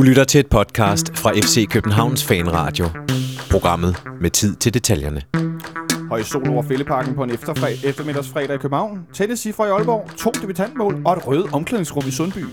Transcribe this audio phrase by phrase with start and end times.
[0.00, 2.86] Du lytter til et podcast fra FC Københavns Fanradio.
[3.50, 5.22] Programmet med tid til detaljerne.
[6.08, 9.06] Høj sol over Fælleparken på en efterfred, eftermiddagsfredag i København.
[9.14, 12.44] Tætte cifre i Aalborg, to debutantmål og et rødt omklædningsrum i Sundby.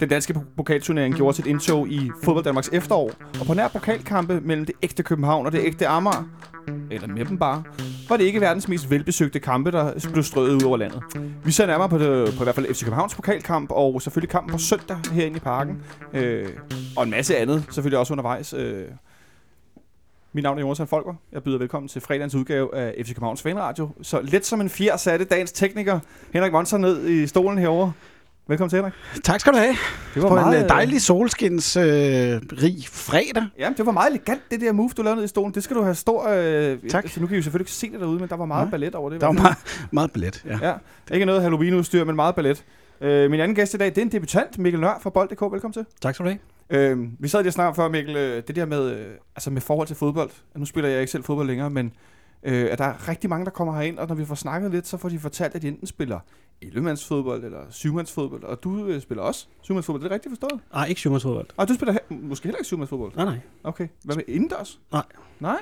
[0.00, 3.10] Den danske pokalturnering gjorde sit indtog i fodbold Danmarks efterår,
[3.40, 6.28] og på nær pokalkampe mellem det ægte København og det ægte Amager,
[6.90, 7.62] eller med dem bare,
[8.08, 11.02] var det ikke verdens mest velbesøgte kampe, der blev strøget ud over landet.
[11.44, 14.52] Vi ser nærmere på, det, på i hvert fald FC Københavns pokalkamp, og selvfølgelig kampen
[14.52, 15.82] på søndag herinde i parken,
[16.12, 16.48] øh,
[16.96, 18.52] og en masse andet selvfølgelig også undervejs.
[18.52, 18.84] Øh.
[20.32, 21.14] Mit navn er Jonas Folker.
[21.32, 23.88] Jeg byder velkommen til fredagens udgave af FC Københavns Fanradio.
[24.02, 26.00] Så let som en fjer satte dagens tekniker
[26.32, 27.92] Henrik Monser ned i stolen herover.
[28.48, 28.92] Velkommen til, Henrik.
[29.24, 29.76] Tak skal du have.
[30.14, 33.44] Det var På meget, en dejlig solskins øh, rig fredag.
[33.58, 35.54] Ja, det var meget elegant, det der move, du lavede ned i stolen.
[35.54, 36.28] Det skal du have stor...
[36.28, 37.04] Øh, Tak.
[37.04, 38.70] Altså, nu kan I jo selvfølgelig ikke se det derude, men der var meget Nej.
[38.70, 39.20] ballet over det.
[39.20, 39.56] Der var meget,
[39.90, 40.44] meget billet.
[40.46, 40.58] Ja.
[40.68, 40.74] Ja,
[41.14, 42.64] ikke noget Halloween-udstyr, men meget ballet.
[43.00, 45.40] Øh, min anden gæst i dag, det er en debutant, Mikkel Nør fra Bold.dk.
[45.42, 45.86] Velkommen til.
[46.00, 46.30] Tak skal du
[46.70, 46.92] have.
[46.92, 49.86] Øh, vi sad lige snakkede før, Mikkel, øh, det der med, øh, altså med forhold
[49.86, 50.30] til fodbold.
[50.56, 51.92] Nu spiller jeg ikke selv fodbold længere, men
[52.42, 54.86] øh, at der er rigtig mange, der kommer herind, og når vi får snakket lidt,
[54.86, 56.18] så får de fortalt, at de enten spiller
[56.64, 60.02] 11-mandsfodbold eller 7-mandsfodbold, og du øh, spiller også 7-mandsfodbold.
[60.02, 60.60] Det er rigtigt forstået?
[60.72, 61.46] Nej, ikke syvmandsfodbold.
[61.56, 63.12] Og du spiller he- måske heller ikke 7-mandsfodbold.
[63.16, 63.38] Nej, nej.
[63.64, 63.88] Okay.
[64.04, 64.80] Hvad med indendørs?
[64.92, 65.02] Nej.
[65.40, 65.60] Nej?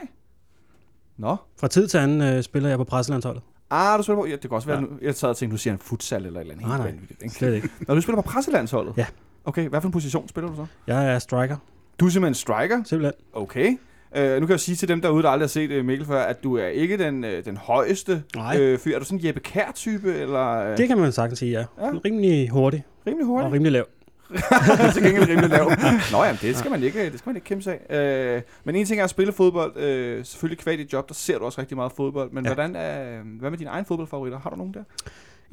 [1.16, 1.36] Nå.
[1.60, 3.42] Fra tid til anden øh, spiller jeg på presselandsholdet.
[3.70, 4.26] Ah, du spiller på...
[4.26, 5.06] Ja, det kan også være, Ja.
[5.06, 6.68] jeg sad og tænkte, du siger en futsal eller et eller andet.
[6.68, 7.16] Nej, helt nej.
[7.22, 7.34] ikke?
[7.34, 7.68] Slet ikke.
[7.88, 8.94] Når du spiller på presselandsholdet?
[8.96, 9.06] Ja.
[9.44, 10.66] Okay, hvad for en position spiller du så?
[10.86, 11.56] Jeg er striker,
[12.00, 12.82] Du er simpelthen striker.
[12.84, 13.12] simpelthen.
[13.32, 13.76] Okay.
[14.18, 16.22] Uh, nu kan jeg sige til dem derude, der aldrig har set uh, Mikkel før,
[16.22, 18.56] at du er ikke den, uh, den højeste Nej.
[18.60, 18.94] øh, fyr.
[18.94, 21.64] Er du sådan en Jeppe Kær-type, eller uh, Det kan man sagtens sige, ja.
[21.84, 21.90] Ja.
[22.04, 23.52] Rimelig hurtig rimelig og hurtigt?
[23.52, 23.86] rimelig lav.
[24.94, 25.70] til gengæld rimelig lav.
[26.12, 28.36] Nå ja, det skal man ikke, det skal man ikke kæmpe sig af.
[28.36, 29.76] Uh, men en ting er at spille fodbold.
[29.76, 32.30] Uh, selvfølgelig kvad dit job, der ser du også rigtig meget fodbold.
[32.32, 32.44] Men.
[32.44, 32.54] Ja.
[32.54, 34.38] hvordan er, hvad med dine egne fodboldfavoritter?
[34.38, 34.82] Har du nogen der?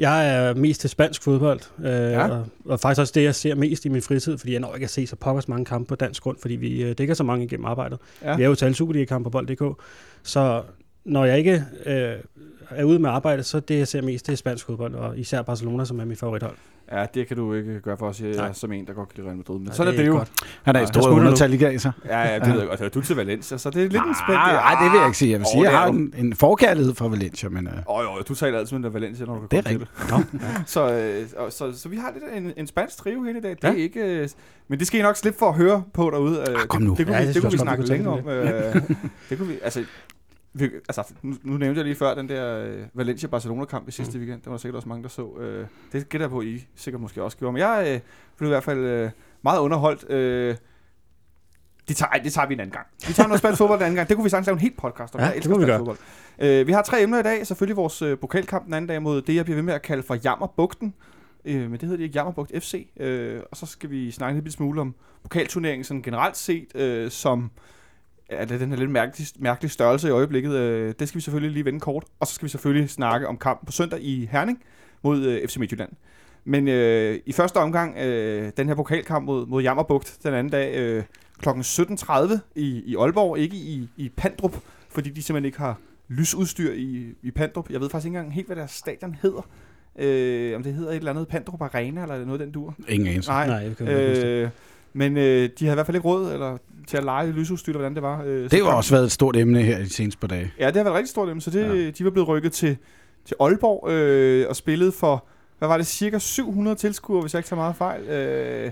[0.01, 2.27] Jeg er mest til spansk fodbold, øh, Ja.
[2.29, 4.83] og, og faktisk også det, jeg ser mest i min fritid, fordi jeg når ikke
[4.83, 7.45] at se så pokkers mange kampe på dansk grund, fordi vi øh, dækker så mange
[7.45, 7.99] igennem arbejdet.
[8.23, 8.35] Ja.
[8.35, 9.81] Vi er jo til alle Superliga-kampe på bold.dk,
[10.23, 10.61] så
[11.05, 12.13] når jeg ikke øh,
[12.75, 15.41] er ude med arbejde, så det, jeg ser mest, det er spansk fodbold, og især
[15.41, 16.55] Barcelona, som er mit favorithold.
[16.91, 19.15] Ja, det kan du ikke gøre for os, jeg er som en, der godt kan
[19.17, 19.55] lide Real Madrid.
[19.55, 20.13] Men Nej, sådan er det jo.
[20.13, 20.31] godt.
[20.63, 21.21] Han er Ja, i jeg stor smutter nu.
[21.21, 21.91] undertal i dag, så.
[22.05, 22.81] Ja, ja, det ved jeg godt.
[22.81, 24.29] Og Du er til Valencia, så det er lidt en spændt.
[24.29, 25.31] Nej, det vil jeg ikke sige.
[25.31, 28.23] Jeg vil sige, det jeg har en, en forkærlighed for Valencia, men øh, Åh, jo,
[28.27, 30.33] du taler altid med Valencia, når du det er kommer til rigtigt.
[30.39, 30.41] det.
[30.41, 30.49] Nå.
[30.65, 33.51] Så, øh, og, så, så vi har lidt en, en spansk trio her i dag.
[33.51, 33.69] Det Ja.
[33.69, 34.29] er ikke, øh,
[34.67, 36.39] men det skal I nok slippe for at høre på derude.
[36.49, 36.89] Øh, Ah, kom nu.
[36.89, 38.29] Det, det kunne Ja, vi, det det kunne vi snakke også længe godt, om.
[38.29, 38.75] Øh,
[39.29, 39.83] det kunne vi, altså,
[40.53, 44.37] vi, altså nu, nu nævnte jeg lige før den der øh, Valencia-Barcelona-kamp i sidste weekend.
[44.37, 45.37] Det var der sikkert også mange, der så.
[45.39, 47.53] Øh, det gætter jeg på, I sikkert måske også gjorde.
[47.53, 47.99] Men jeg øh,
[48.37, 49.09] blev i hvert fald øh,
[49.41, 50.09] meget underholdt.
[50.09, 50.55] Øh,
[51.87, 52.87] det tager, ej, det tager vi en anden gang.
[53.07, 54.09] Vi tager noget spansk fodbold en anden gang.
[54.09, 55.19] Det kunne vi sagtens lave en helt podcast om.
[55.19, 55.97] Ja, jeg det elsker spansk fodbold.
[56.39, 57.47] Øh, vi har tre emner i dag.
[57.47, 60.03] Selvfølgelig vores øh, pokalkamp den anden dag mod det, jeg bliver ved med at kalde
[60.03, 60.93] for Jammerbugten.
[61.45, 62.87] Øh, men det hedder det ikke Jammerbugt FC.
[62.99, 67.11] Øh, og så skal vi snakke en lille smule om pokalturneringen sådan generelt set, øh,
[67.11, 67.51] som
[68.31, 70.51] er det den her lidt mærkelige, mærkelige størrelse i øjeblikket.
[70.53, 72.03] Øh, det skal vi selvfølgelig lige vende kort.
[72.19, 74.63] Og så skal vi selvfølgelig snakke om kampen på søndag i Herning
[75.03, 75.91] mod øh, FC Midtjylland.
[76.45, 80.75] Men øh, i første omgang, øh, den her pokalkamp mod, mod Jammerbugt den anden dag,
[80.77, 81.03] øh,
[81.41, 81.49] kl.
[81.49, 84.55] 17.30 i, i Aalborg, ikke i, i Pandrup,
[84.89, 85.77] fordi de simpelthen ikke har
[86.07, 87.69] lysudstyr i, i Pandrup.
[87.69, 89.41] Jeg ved faktisk ikke engang helt, hvad deres stadion hedder.
[89.99, 92.75] Øh, om det hedder et eller andet Pandrup Arena, eller er noget den dur.
[92.89, 93.29] ingen anelse.
[93.29, 94.27] Nej, Nej, det kan jeg ikke huske.
[94.27, 94.49] øh,
[94.93, 96.57] men øh, de havde i hvert fald ikke råd eller,
[96.87, 98.23] til at lege lysudstyr, eller hvordan det var.
[98.25, 100.51] Øh, Det har også været et stort emne her i de seneste par dage.
[100.59, 101.73] Ja, det har været rigtig stort dem, så det, Ja.
[101.73, 101.89] ja.
[101.89, 102.77] de var blevet rykket til,
[103.25, 105.25] til Aalborg øh, og spillet for,
[105.59, 108.01] hvad var det, cirka 700 tilskuere, hvis jeg ikke tager meget fejl.
[108.09, 108.71] Øh,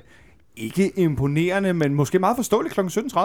[0.58, 2.80] ikke imponerende, men måske meget forståeligt kl.
[2.80, 3.20] 17.30.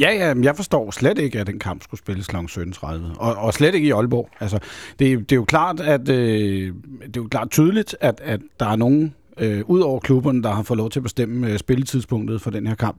[0.00, 2.36] Ja, ja, men jeg forstår slet ikke, at den kamp skulle spilles kl.
[2.36, 2.86] 17.30.
[3.18, 4.28] Og, og slet ikke i Aalborg.
[4.40, 4.58] Altså,
[4.98, 8.66] det, det er jo klart, at øh, det er jo klart tydeligt, at, at der
[8.66, 12.40] er nogen øh, ud over klubberne, der har fået lov til at bestemme øh, spilletidspunktet
[12.40, 12.98] for den her kamp.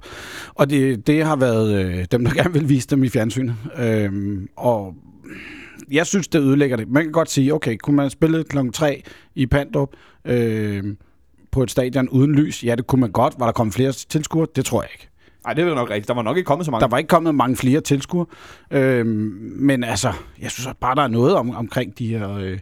[0.55, 3.55] Og det, det har været øh, dem, der gerne vil vise dem i fjernsynet.
[3.77, 4.95] Øh, og
[5.91, 6.89] jeg synes, det ødelægger det.
[6.89, 9.03] Man kan godt sige, okay, kunne man spille klokken 3
[9.35, 9.89] i Pandrup
[10.25, 10.83] øh,
[11.51, 12.63] på et stadion uden lys?
[12.63, 13.35] Ja, det kunne man godt.
[13.40, 14.47] Var der kommet flere tilskuere?
[14.55, 15.09] Det tror jeg ikke.
[15.45, 16.07] Nej, det er nok rigtigt.
[16.07, 16.81] Der var nok ikke kommet så mange.
[16.81, 18.25] Der var ikke kommet mange flere tilskuere.
[18.72, 19.07] Øhm,
[19.59, 22.59] men altså, jeg synes bare, der er noget om, omkring de her øh,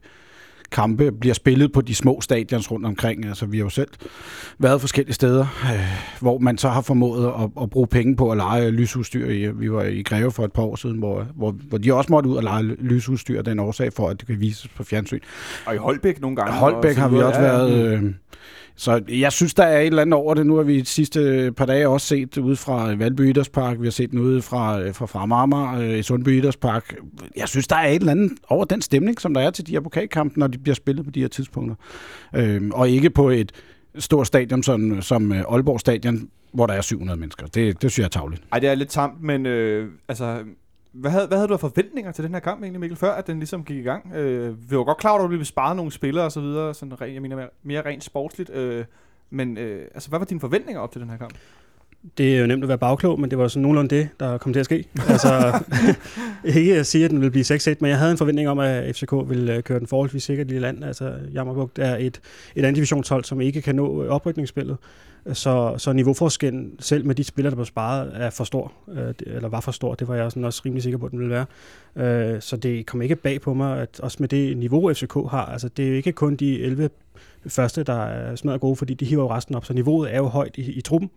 [0.75, 3.25] kampe, bliver spillet på de små stadions rundt omkring.
[3.25, 3.89] Altså, vi har jo selv
[4.60, 5.80] været forskellige steder, øh,
[6.19, 9.54] hvor man så har formået at, at bruge penge på at lege lysudstyr.
[9.54, 12.30] Vi var i Greve for et par år siden, hvor, hvor, hvor de også måtte
[12.30, 15.19] ud og lege lysudstyr, den årsag for, at det kan vises på fjernsyn.
[15.66, 16.54] Og i Holbæk nogle gange.
[16.54, 17.94] Holbæk har vi også Ja, været...
[17.94, 18.04] Øh,
[18.75, 20.45] så jeg synes, der er et eller andet over det.
[20.45, 23.80] Nu har vi de sidste øh, par dage også set ude fra Valby Idrætspark.
[23.80, 26.95] Vi har set den ude fra, øh, fra, fra øh, i Sundby Idrætspark.
[27.36, 29.72] Jeg synes, der er et eller andet over den stemning, som der er til de
[29.72, 31.75] her pokalkampe, når de bliver spillet på de her tidspunkter.
[32.36, 33.51] Øhm, og ikke på et
[33.98, 37.48] stort stadion som, som Aalborg Stadion, hvor der er 700 mennesker.
[37.48, 38.44] Det, det synes jeg er tavligt.
[38.51, 40.39] Ej, det er lidt tamt, men øh, altså,
[40.95, 43.27] hvad havde, hvad havde du af forventninger til den her kamp egentlig, Mikkel, før at
[43.27, 44.13] den ligesom gik i gang?
[44.13, 46.74] Øh, vi var godt klar over, at du ville spare nogle spillere og så videre,
[46.74, 48.86] sådan ren, jeg mener mere, mere rent sportsligt, øh,
[49.30, 51.33] men øh, altså, hvad var dine forventninger op til den her kamp?
[52.18, 54.54] Det er jo nemt at være bagklog, men det var sådan nogenlunde det, der kom
[54.54, 54.86] til at ske.
[55.10, 55.63] Altså,
[56.60, 58.96] ikke at sige, at den ville blive 6-1, men jeg havde en forventning om, at
[58.96, 60.84] FCK ville øh, køre den forholdsvis sikkert i land.
[60.84, 62.22] Altså, Jammerbugt er et,
[62.56, 64.78] et andet divisionshold, som ikke kan nå øh, oprykningsspillet.
[65.34, 69.50] Så, så niveauforskellen, selv med de spillere, der blev sparet, er for stor, øh, eller
[69.50, 69.96] var for stor.
[69.96, 71.46] Det var jeg sådan også rimelig sikker på, at den ville
[71.96, 72.42] være.
[72.42, 75.69] Så det kom ikke bag på mig, at også med det niveau, FCK har, altså
[75.69, 76.90] det er jo ikke kun de 11
[77.48, 80.28] første, der er smadret gode, fordi de hiver jo resten op, så niveauet er jo
[80.28, 81.10] højt i, i truppen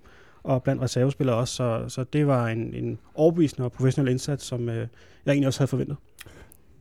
[0.48, 4.68] og blandt reservespillere også, så, så det var en, en overbevisende og professionel indsats, som
[4.68, 5.96] øh, jeg egentlig også havde forventet.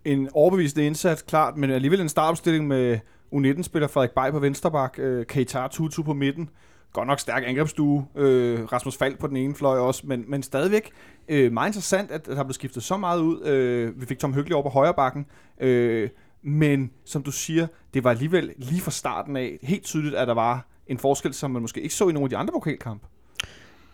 [0.05, 2.99] En overbevisende indsats, klart, men alligevel en startopstilling med
[3.33, 6.49] U19-spiller Frederik Bay på vensterbak, øh, Keitar Tutu på midten,
[6.93, 10.91] godt nok stærk angrebsstue, øh, Rasmus Falk på den ene fløj også, men, men stadigvæk
[11.27, 13.45] øh, meget interessant, at der blev skiftet så meget ud.
[13.45, 15.25] Øh, vi fik Tom Hyggelig over på højre bakken,
[15.59, 16.09] øh,
[16.41, 20.33] men som du siger, det var alligevel lige fra starten af helt tydeligt, at der
[20.33, 23.07] var en forskel, som man måske ikke så i nogle af de andre pokalkampe.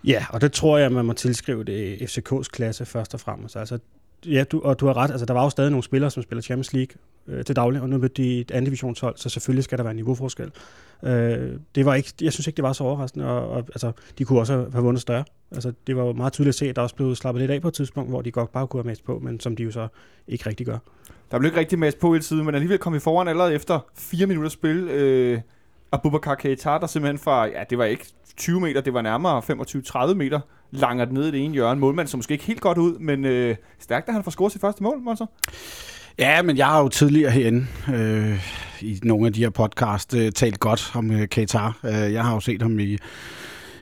[0.03, 3.55] Ja, og det tror jeg, man må tilskrive det FCK's klasse først og fremmest.
[3.55, 3.79] Altså,
[4.25, 5.11] ja, du, og du har ret.
[5.11, 6.95] Altså, der var jo stadig nogle spillere, som spiller Champions League
[7.27, 9.91] øh, til daglig, og nu mødte de et andet divisionshold, så selvfølgelig skal der være
[9.91, 10.51] en niveauforskel.
[11.03, 14.25] Øh, det var ikke, jeg synes ikke, det var så overraskende, og, og altså, de
[14.25, 15.23] kunne også have vundet større.
[15.51, 17.61] Altså, det var jo meget tydeligt at se, at der også blev slappet lidt af
[17.61, 19.71] på et tidspunkt, hvor de godt bare kunne have mest på, men som de jo
[19.71, 19.87] så
[20.27, 20.77] ikke rigtig gør.
[21.31, 23.79] Der blev ikke rigtig mest på hele tiden, men alligevel kom vi foran allerede efter
[23.97, 24.87] fire minutter spil.
[24.89, 25.39] Øh,
[25.93, 28.05] Abubakar Keita, der simpelthen fra, ja, det var ikke
[28.37, 29.41] 20 meter, det var nærmere
[30.11, 30.39] 25-30 meter,
[30.71, 31.79] langer ned i det ene hjørne.
[31.79, 34.61] Målmand så måske ikke helt godt ud, men øh, stærkt, at han får scoret sit
[34.61, 35.25] første mål, Monser.
[36.19, 38.45] Ja, men jeg har jo tidligere herinde øh,
[38.81, 41.77] i nogle af de her podcast øh, talt godt om øh, Qatar.
[41.83, 42.97] Øh, jeg har jo set ham i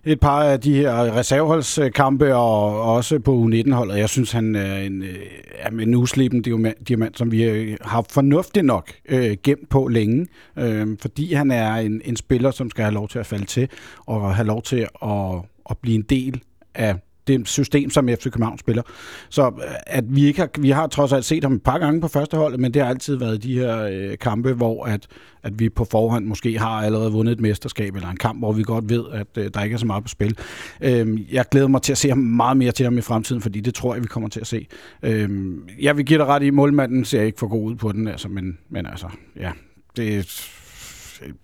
[0.06, 3.98] et par af de her reserveholdskampe, og også på U19-holdet.
[3.98, 5.16] Jeg synes, han er en, øh,
[5.60, 6.42] er en uslippen
[6.88, 10.28] diamant, som vi har fornuftigt nok øh, gemt på længe,
[10.58, 13.70] øh, fordi han er en, en spiller, som skal have lov til at falde til,
[14.06, 15.36] og have lov til at,
[15.70, 16.42] at blive en del
[16.76, 16.96] af
[17.28, 18.84] det system, som FC København spiller.
[19.30, 22.02] Så øh, at vi ikke har, vi har trods alt set ham et par gange
[22.02, 25.08] på første hold, men det har altid været de her øh, kampe, hvor at,
[25.44, 28.64] at vi på forhånd måske har allerede vundet et mesterskab, eller en kamp, hvor vi
[28.64, 30.38] godt ved, at øh, der ikke er så meget på spil.
[30.82, 33.60] Øh, jeg glæder mig til at se ham meget mere til ham i fremtiden, fordi
[33.60, 34.68] det tror jeg, vi kommer til at se.
[35.04, 38.08] Øh, jeg vil give dig ret i, målmanden ser ikke for god ud på den,
[38.08, 39.08] altså, men, men altså,
[39.40, 39.52] ja,
[39.98, 40.26] det,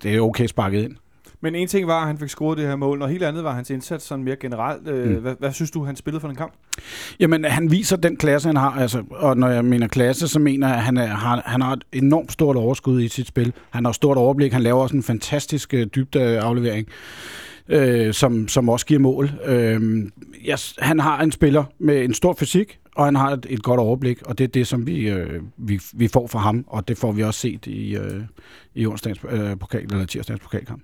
[0.04, 0.96] det er okay sparket ind.
[1.42, 3.54] Men en ting var, at han fik scoret det her mål, og helt andet var
[3.54, 4.88] hans indsats sådan mere generelt.
[4.88, 5.22] Øh, mm.
[5.22, 6.54] Hvad, hvad synes du, han spillede for den kamp?
[7.20, 8.72] Jamen, han viser den klasse, han har.
[8.72, 11.74] Altså, og når jeg mener klasse, så mener jeg, at han, er, han, han har
[11.74, 13.54] et enormt stort overskud i sit spil.
[13.70, 14.54] Han har et stort overblik.
[14.54, 16.88] Han laver også en fantastisk øh, dybde aflevering.
[17.70, 19.32] Øh, som, som også giver mål.
[19.46, 19.82] Øh,
[20.50, 23.80] yes, han har en spiller med en stor fysik, og han har et, et godt
[23.80, 26.98] overblik, og det er det, som vi, øh, vi, vi får fra ham, og det
[26.98, 28.22] får vi også set i, øh,
[28.76, 30.82] i onsdagens øh, pokal, eller tirsdagens pokalkamp.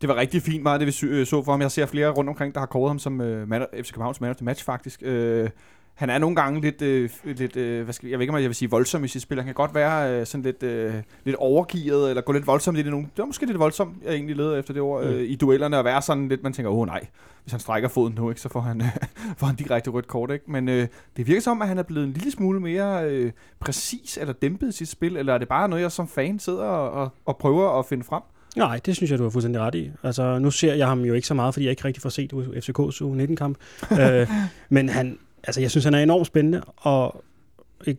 [0.00, 1.60] Det var rigtig fint meget, det vi øh, så for ham.
[1.60, 4.36] Jeg ser flere rundt omkring, der har kåret ham som man, FC Københavns man of
[4.36, 5.02] the match, faktisk.
[5.06, 5.48] Uh,
[5.94, 8.48] han er nogle gange lidt, uh, lidt uh, hvad skal, jeg ved ikke, om jeg
[8.48, 9.36] vil sige voldsom i sit spil.
[9.36, 12.86] Han kan godt være uh, sådan lidt, uh, lidt overgivet, eller gå lidt voldsomt lidt
[12.86, 13.06] i nogle...
[13.06, 15.10] Det var måske lidt voldsomt, jeg egentlig leder efter det ord, mm.
[15.10, 17.06] uh, i duellerne, at være sådan lidt, man tænker, åh oh, nej,
[17.42, 18.82] hvis han strækker foden nu, ikke, så får han,
[19.38, 20.30] får han direkte rødt kort.
[20.30, 20.50] Ikke?
[20.50, 20.74] Men uh,
[21.16, 23.30] det virker som, at han er blevet en lille smule mere uh,
[23.60, 26.64] præcis eller dæmpet i sit spil, eller er det bare noget, jeg som fan sidder
[26.64, 28.22] og, og, og prøver at finde frem?
[28.56, 29.90] Nej, det synes jeg, du har fuldstændig ret i.
[30.02, 32.32] Altså, nu ser jeg ham jo ikke så meget, fordi jeg ikke rigtig får set
[32.32, 33.58] FCK's U19-kamp.
[34.00, 34.28] øh,
[34.68, 37.24] men han, altså, jeg synes, han er enormt spændende, og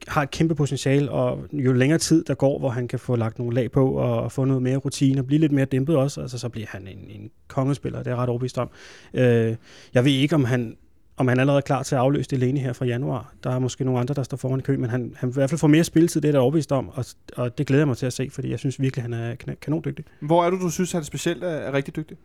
[0.08, 3.39] har et kæmpe potentiale, og jo længere tid der går, hvor han kan få lagt
[3.39, 6.38] nogle lag på, og få noget mere rutine, og blive lidt mere dæmpet også, altså,
[6.38, 8.70] så bliver han en, en kongespiller, det er jeg ret overbevist om.
[9.13, 9.56] Øh,
[9.94, 10.77] jeg ved ikke, om han
[11.19, 13.33] om han er allerede klar til at afløse Delaney her fra januar.
[13.43, 15.49] Der er måske nogle andre, der står foran i kø, men han, han i hvert
[15.49, 17.97] fald får mere spilletid, det er der overbevist om, og, og det glæder jeg mig
[17.97, 20.05] til at se, fordi jeg synes virkelig, han er kanondygtig.
[20.19, 22.17] Hvor er du, du synes, han specielt er, er rigtig dygtig?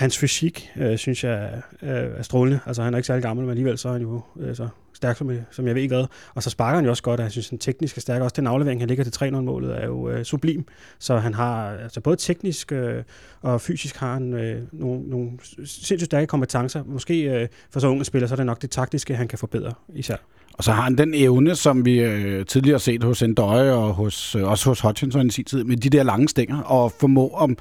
[0.00, 2.60] Hans fysik, øh, synes jeg, er, er strålende.
[2.66, 5.30] Altså, han er ikke særlig gammel, men alligevel så er han jo altså, stærk, som,
[5.30, 6.06] øh, som jeg ved ikke hvad.
[6.34, 8.22] Og så sparker han jo også godt, og jeg synes, han teknisk er stærk.
[8.22, 10.64] Også den aflevering, han ligger til 3-0-målet, er jo øh, sublim.
[10.98, 13.02] Så han har, altså både teknisk øh,
[13.40, 15.30] og fysisk har han øh, nogle, nogle
[15.64, 16.84] sindssygt stærke kompetencer.
[16.84, 19.72] Måske øh, for så unge spiller, så er det nok det taktiske, han kan forbedre
[19.94, 20.16] især.
[20.60, 23.94] Og så har han den evne, som vi øh, tidligere har set hos Endøje og
[23.94, 27.28] hos, øh, også hos Hutchinson i sin tid, med de der lange stænger, og formå
[27.28, 27.56] om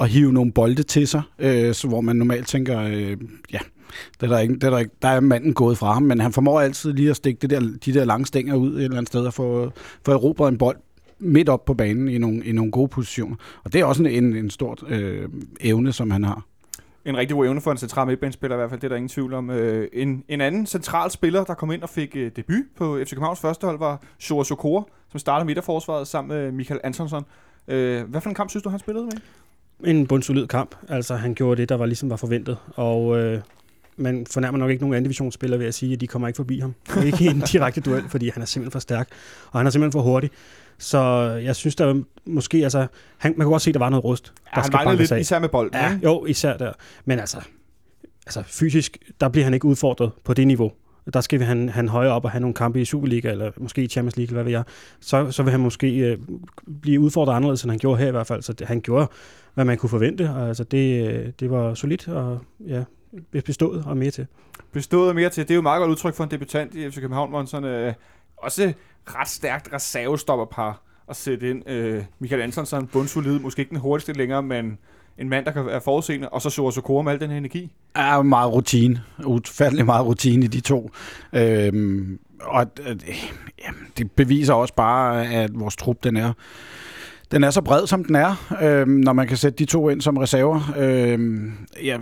[0.00, 3.16] at hive nogle bolde til sig, øh, så hvor man normalt tænker, øh,
[3.52, 3.58] ja,
[4.20, 6.20] det er der, ikke, det er der, ikke, der er manden gået fra ham, men
[6.20, 8.96] han formår altid lige at stikke det der, de der lange stænger ud et eller
[8.96, 9.72] andet sted og få,
[10.04, 10.76] få erobret en bold
[11.18, 13.36] midt op på banen i nogle, i nogle gode positioner.
[13.64, 15.28] Og det er også en, en, stor øh,
[15.60, 16.46] evne, som han har.
[17.04, 19.08] En rigtig god evne for en central midtbanespiller i hvert fald, det er der ingen
[19.08, 19.50] tvivl om.
[19.50, 23.10] Øh, en, en anden central spiller, der kom ind og fik øh, debut på FC
[23.10, 27.24] Københavns første hold, var Shora Sokora, som startede midterforsvaret sammen med Michael Antonsson.
[27.68, 29.12] Øh, hvad for en kamp synes du, han spillede med?
[29.84, 30.74] En bundsolid kamp.
[30.88, 32.58] Altså, han gjorde det, der var ligesom var forventet.
[32.74, 33.40] Og øh,
[33.96, 36.58] man fornærmer nok ikke nogen anden divisionsspiller ved at sige, at de kommer ikke forbi
[36.58, 36.74] ham.
[37.04, 39.08] Ikke i en direkte duel, fordi han er simpelthen for stærk,
[39.50, 40.30] og han er simpelthen for hurtig.
[40.78, 40.98] Så
[41.44, 42.86] jeg synes, der måske, altså,
[43.18, 44.32] han, man kan godt se, at der var noget rust.
[44.56, 45.20] Ja, han manglede lidt, af.
[45.20, 45.74] især med bolden.
[45.74, 46.04] Ja, ikke?
[46.04, 46.72] jo, især der.
[47.04, 47.40] Men altså,
[48.26, 50.72] altså, fysisk, der bliver han ikke udfordret på det niveau.
[51.12, 53.82] Der skal vi han, han højere op og have nogle kampe i Superliga, eller måske
[53.82, 54.64] i Champions League, eller hvad ved jeg.
[55.00, 56.18] Så, så vil han måske øh,
[56.82, 58.42] blive udfordret anderledes, end han gjorde her i hvert fald.
[58.42, 59.06] Så det, han gjorde,
[59.54, 60.30] hvad man kunne forvente.
[60.30, 62.84] Og, altså, det, øh, det var solidt, og ja,
[63.44, 64.26] bestået og mere til.
[64.72, 65.42] Bestået og mere til.
[65.42, 67.94] Det er jo meget godt udtryk for en debutant i FC København, hvor sådan, øh,
[68.44, 68.72] også
[69.06, 71.70] ret stærkt reservestopperpar at sætte ind.
[71.70, 74.78] Øh, Michael Antonsen, bundsolid, måske ikke den hurtigste længere, men
[75.18, 77.72] en mand, der kan være forudseende, og så Sora Sokora med al den her energi.
[77.96, 79.02] Ja, meget rutine.
[79.24, 80.90] Ufattelig meget rutine i de to.
[81.32, 82.96] Øhm, og øh,
[83.64, 86.32] ja, det beviser også bare, at vores trup, den er
[87.30, 90.00] den er så bred, som den er, øh, når man kan sætte de to ind
[90.00, 90.60] som reserver.
[90.78, 91.18] Øh,
[91.84, 91.98] ja,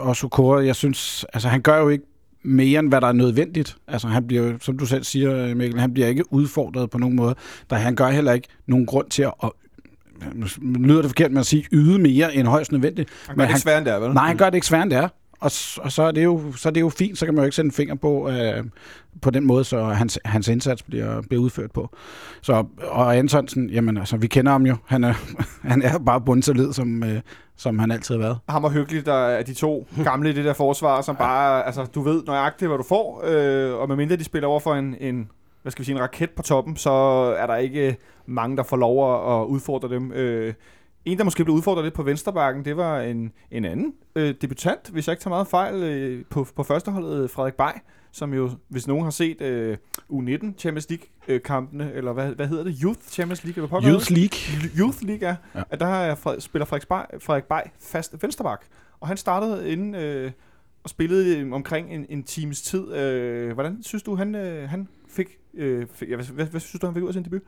[0.00, 2.04] og Sokora, jeg synes, altså han gør jo ikke
[2.48, 3.76] mere end hvad der er nødvendigt.
[3.88, 7.34] Altså han bliver, som du selv siger, Mikkel, han bliver ikke udfordret på nogen måde.
[7.70, 9.50] Der han gør heller ikke nogen grund til at
[10.62, 13.10] lyder det forkert med at sige, yde mere end højst nødvendigt.
[13.26, 14.14] Han gør men det ikke sværere end det er, vel?
[14.14, 15.08] Nej, han gør det ikke sværere end det er.
[15.40, 17.44] Og, og så, er det jo, så er det jo fint, så kan man jo
[17.44, 18.64] ikke sætte en finger på, øh,
[19.22, 21.90] på den måde, så hans, hans indsats bliver, bliver udført på.
[22.42, 24.76] Så, og Antonsen, jamen altså, vi kender ham jo.
[24.86, 25.14] Han er,
[25.70, 27.20] han er bare bundsolid, som, øh,
[27.56, 28.38] som han altid har været.
[28.48, 31.84] Ham og Hyggelig, der er de to gamle i det der forsvar, som bare, altså,
[31.84, 35.30] du ved nøjagtigt, hvad du får, øh, og medmindre de spiller over for en, en
[35.62, 36.90] hvad skal vi sige, en raket på toppen, så
[37.38, 40.12] er der ikke mange, der får lov at udfordre dem.
[40.12, 40.54] Øh,
[41.12, 44.88] en, der måske blev udfordret lidt på venstrebakken, det var en, en anden øh, debutant,
[44.88, 47.70] hvis jeg ikke tager meget fejl, øh, på, på førsteholdet, Frederik Bay,
[48.12, 49.76] som jo, hvis nogen har set øh,
[50.12, 52.78] U19 Champions League-kampene, eller hvad, hvad hedder det?
[52.82, 53.64] Youth Champions League?
[53.64, 54.38] Eller Youth League.
[54.78, 55.36] Youth League, ja.
[55.54, 55.62] ja.
[55.70, 58.62] At der har Fred, spiller Frederik Bay, Frederik Bay fast venstreback.
[59.00, 60.30] Og han startede inden øh,
[60.82, 62.94] og spillede omkring en, en times tid.
[62.94, 66.80] Øh, hvordan synes du, han, øh, han fik, øh, fik ja, hvad, hvad, hvad synes
[66.80, 67.42] du, han fik ud af sin debut?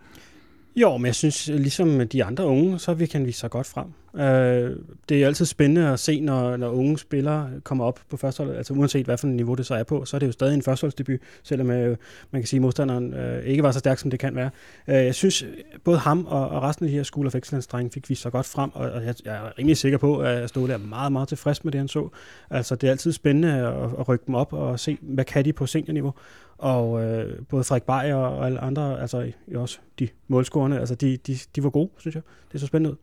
[0.76, 3.86] Jo, men jeg synes, ligesom de andre unge, så vi kan vise sig godt frem.
[4.16, 4.76] Øh,
[5.08, 8.72] det er altid spændende at se, når, når unge spillere kommer op på førsteholdet, altså
[8.72, 10.62] uanset hvad for et niveau det så er på, så er det jo stadig en
[10.62, 11.96] førsteholdsdebut, selvom øh,
[12.30, 14.50] man kan sige, at modstanderen øh, ikke var så stærk, som det kan være.
[14.88, 15.44] Øh, jeg synes,
[15.84, 18.46] både ham og, og resten af de her School of Excellence-drenge fik vist sig godt
[18.46, 21.64] frem, og, og jeg, jeg er rimelig sikker på, at Ståle er meget, meget tilfreds
[21.64, 22.08] med det, han så.
[22.50, 25.52] Altså, det er altid spændende at, at rykke dem op og se, hvad kan de
[25.52, 26.14] på seniorniveau.
[26.58, 31.38] Og øh, både Frederik Bayer og alle andre, altså også de målscorerne, altså de, de,
[31.56, 32.22] de var gode, synes jeg.
[32.48, 32.96] Det er så spændende ud.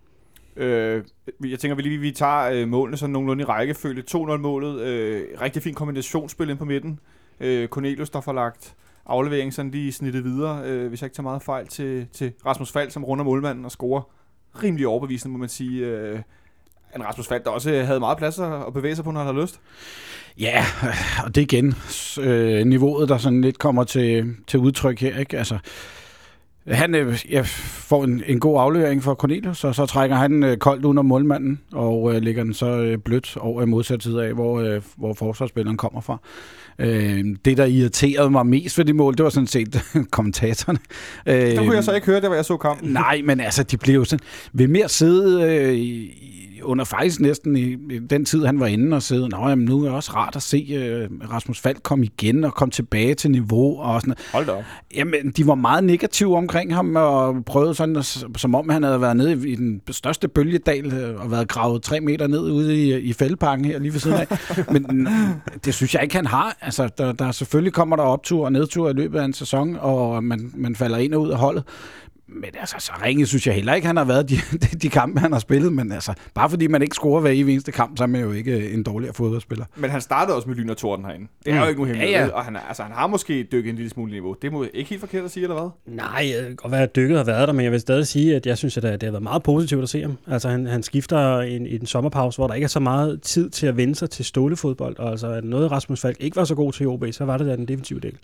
[0.58, 1.04] Øh,
[1.46, 4.04] jeg tænker, vi lige vi tager øh, målene sådan nogenlunde i rækkefølge.
[4.12, 7.00] 2-0-målet, øh, rigtig fin kombinationsspil ind på midten.
[7.40, 11.24] Øh, Cornelius, der får lagt afleveringen sådan lige snittet videre, øh, hvis jeg ikke tager
[11.24, 14.02] meget fejl, til, til Rasmus Fald, som runder målmanden og scorer
[14.64, 15.86] rimelig overbevisende, må man sige.
[15.86, 16.20] Øh,
[16.96, 19.36] en Rasmus Fald, der også øh, havde meget plads at bevæge sig på, når han
[19.36, 19.60] har lyst.
[20.40, 20.66] Ja,
[21.26, 21.76] og det igen
[22.22, 25.20] øh, niveauet, der sådan lidt kommer til, til udtryk her.
[25.20, 25.38] Ikke?
[25.38, 25.58] Altså,
[26.76, 30.58] han øh, ja, får en, en god aflevering for Cornelius, og så trækker han øh,
[30.58, 34.34] koldt under målmanden, og øh, lægger den så øh, blødt over i modsat side af,
[34.34, 36.18] hvor, øh, hvor forsvarsspilleren kommer fra.
[36.80, 39.82] Øh, det, der irriterede mig mest ved de mål, det var sådan set
[40.12, 40.78] kommentatoren.
[41.26, 42.90] Øh, det kunne jeg så ikke høre, det var jeg så kampen.
[42.90, 46.24] Nej, men altså, de blev sådan ved mere sidde øh, i,
[46.64, 49.80] under faktisk næsten i, i den tid, han var inde og sidde, Nå, jamen, nu
[49.80, 53.32] er det også rart at se uh, Rasmus Falk komme igen og komme tilbage til
[53.32, 53.80] niveau.
[53.80, 54.16] Og sådan.
[54.34, 54.64] Hold da op.
[54.96, 58.04] Jamen, de var meget negative omkring ham og prøvede sådan,
[58.38, 62.00] som om han havde været nede i den største bølgedal øh, og været gravet tre
[62.00, 64.28] meter ned ude i, i fældeparken her lige ved siden af.
[64.74, 65.08] Men
[65.66, 66.58] det synes jeg ikke, han har.
[66.62, 70.24] Altså, der, der selvfølgelig kommer der optur og nedtur i løbet af en sæson, og
[70.24, 71.64] man, man falder ind og ud af holdet.
[72.30, 75.20] Men altså, så ringe synes jeg heller ikke, han har været de, de, de kampe,
[75.20, 75.74] han har spillet.
[75.74, 78.72] Men altså, bare fordi man ikke scorer hver eneste kamp, så er man jo ikke
[78.72, 79.66] en dårligere fodboldspiller.
[79.76, 81.28] Men han startede også med lyn og torden herinde.
[81.46, 81.62] Det er mm.
[81.62, 82.12] jo ikke uhemmeligt.
[82.12, 82.32] Ja, ja.
[82.32, 84.36] Og han, altså, han har måske dykket en lille smule niveau.
[84.42, 85.96] Det må ikke helt forkert at sige, eller hvad?
[85.96, 88.36] Nej, jeg kan godt være, at dykket har været der, men jeg vil stadig sige,
[88.36, 90.18] at jeg synes, at det har været meget positivt at se ham.
[90.28, 93.50] Altså, han, han skifter i en, en sommerpause, hvor der ikke er så meget tid
[93.50, 95.00] til at vende sig til stålefodbold.
[95.00, 97.48] Og altså, at noget Rasmus Falk ikke var så god til OB, så var det
[97.48, 98.18] da den defensive del.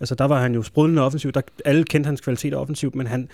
[0.00, 1.34] Altså, der var han jo sprudlende offensivt.
[1.34, 3.28] Der, alle kendte hans kvaliteter offensivt, men han,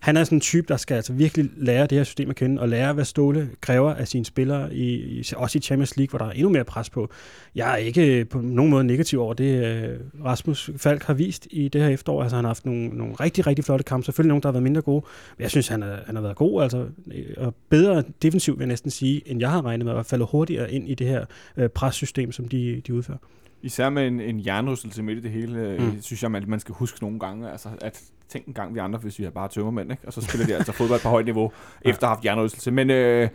[0.00, 2.60] han er sådan en type, der skal altså virkelig lære det her system at kende,
[2.60, 6.18] og lære, hvad Ståle kræver af sine spillere, i, i, også i Champions League, hvor
[6.18, 7.10] der er endnu mere pres på.
[7.54, 11.46] Jeg er ikke øh, på nogen måde negativ over det, øh, Rasmus Falk har vist
[11.50, 12.22] i det her efterår.
[12.22, 14.04] Altså, han har haft nogle, nogle rigtig, rigtig flotte kampe.
[14.04, 15.04] Selvfølgelig nogle, der har været mindre gode,
[15.38, 18.64] men jeg synes, han, er, han har været god, altså, øh, og bedre defensivt, vil
[18.64, 21.24] jeg næsten sige, end jeg har regnet med, og faldet hurtigere ind i det her
[21.56, 23.18] øh, pressystem, som de, de udfører.
[23.62, 26.02] Især med en, en jernrystelse midt i det hele, mm.
[26.02, 28.98] synes jeg, man, man skal huske nogle gange, altså, at tænk en gang vi andre,
[28.98, 30.02] hvis vi er bare tømmermænd, ikke?
[30.06, 31.52] og så spiller de altså fodbold på højt niveau,
[31.84, 31.90] ja.
[31.90, 32.70] efter at have haft jernrystelse.
[32.70, 33.28] Men øh,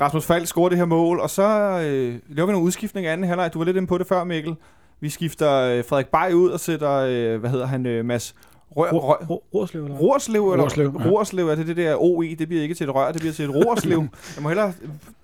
[0.00, 1.42] Rasmus Falk scorer det her mål, og så
[1.86, 3.50] øh, laver vi nogle udskiftning af anden halvleg.
[3.54, 4.54] Du var lidt inde på det før, Mikkel.
[5.00, 8.34] Vi skifter øh, Frederik Bay ud og sætter, øh, hvad hedder han, øh, Mads
[8.76, 9.24] Rør, rør,
[9.54, 9.96] Rorslev, eller?
[9.96, 10.64] Rorslev, eller?
[10.64, 11.10] Rorslev, ja.
[11.10, 13.44] Rorslev, er det det der OE, det bliver ikke til et rør, det bliver til
[13.44, 13.98] et Rorslev.
[14.36, 14.72] jeg må hellere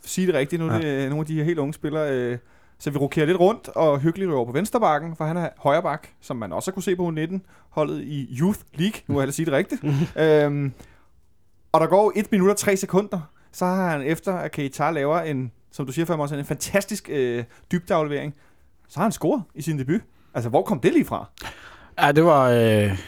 [0.04, 0.78] sige det rigtigt, nu ja.
[0.78, 2.38] det nogle af de her helt unge spillere, øh,
[2.78, 6.08] så vi rokerer lidt rundt og hyggeligt over på vensterbakken, for han er højre bak,
[6.20, 9.00] som man også kunne se på 19 holdet i Youth League.
[9.06, 9.84] Nu har jeg sige det rigtigt.
[10.16, 10.72] øhm,
[11.72, 13.20] og der går 1 minut og 3 sekunder,
[13.52, 17.08] så har han efter, at Keita laver en, som du siger før, også en fantastisk
[17.12, 18.34] øh, dybdeaflevering,
[18.88, 20.00] så har han scoret i sin debut.
[20.34, 21.26] Altså, hvor kom det lige fra?
[22.02, 22.50] Ja, det var...
[22.50, 22.98] Øh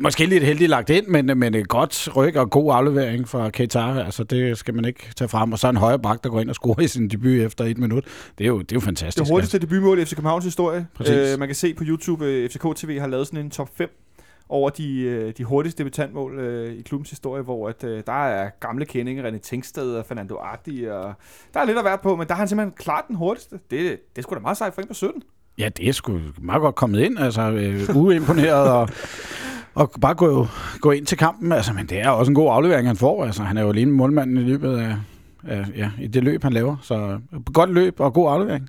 [0.00, 3.78] Måske lidt heldigt lagt ind, men, men et godt ryg og god aflevering fra Keita.
[3.78, 5.52] Altså, det skal man ikke tage frem.
[5.52, 7.78] Og så en højre bak, der går ind og scorer i sin debut efter et
[7.78, 8.04] minut.
[8.38, 9.18] Det er jo, det er jo fantastisk.
[9.18, 10.86] Det hurtigste debutmål i FC Københavns historie.
[11.08, 13.90] Øh, man kan se på YouTube, øh, FCK TV har lavet sådan en top 5
[14.48, 18.50] over de, øh, de hurtigste debutantmål øh, i klubbens historie, hvor at, øh, der er
[18.60, 21.14] gamle kendinger, René Tengsted og Fernando Arti, og
[21.54, 23.54] der er lidt at være på, men der har han simpelthen klart den hurtigste.
[23.70, 25.22] Det, det er sgu da meget sejt for en på 17.
[25.58, 28.88] Ja, det er sgu meget godt kommet ind, altså øh, uimponeret og
[29.78, 30.46] og bare gå,
[30.80, 31.52] gå ind til kampen.
[31.52, 33.24] Altså, men det er også en god aflevering, han får.
[33.24, 34.96] Altså, han er jo alene målmanden i løbet af,
[35.48, 36.76] af ja, i det løb, han laver.
[36.82, 37.18] Så
[37.52, 38.68] godt løb og god aflevering.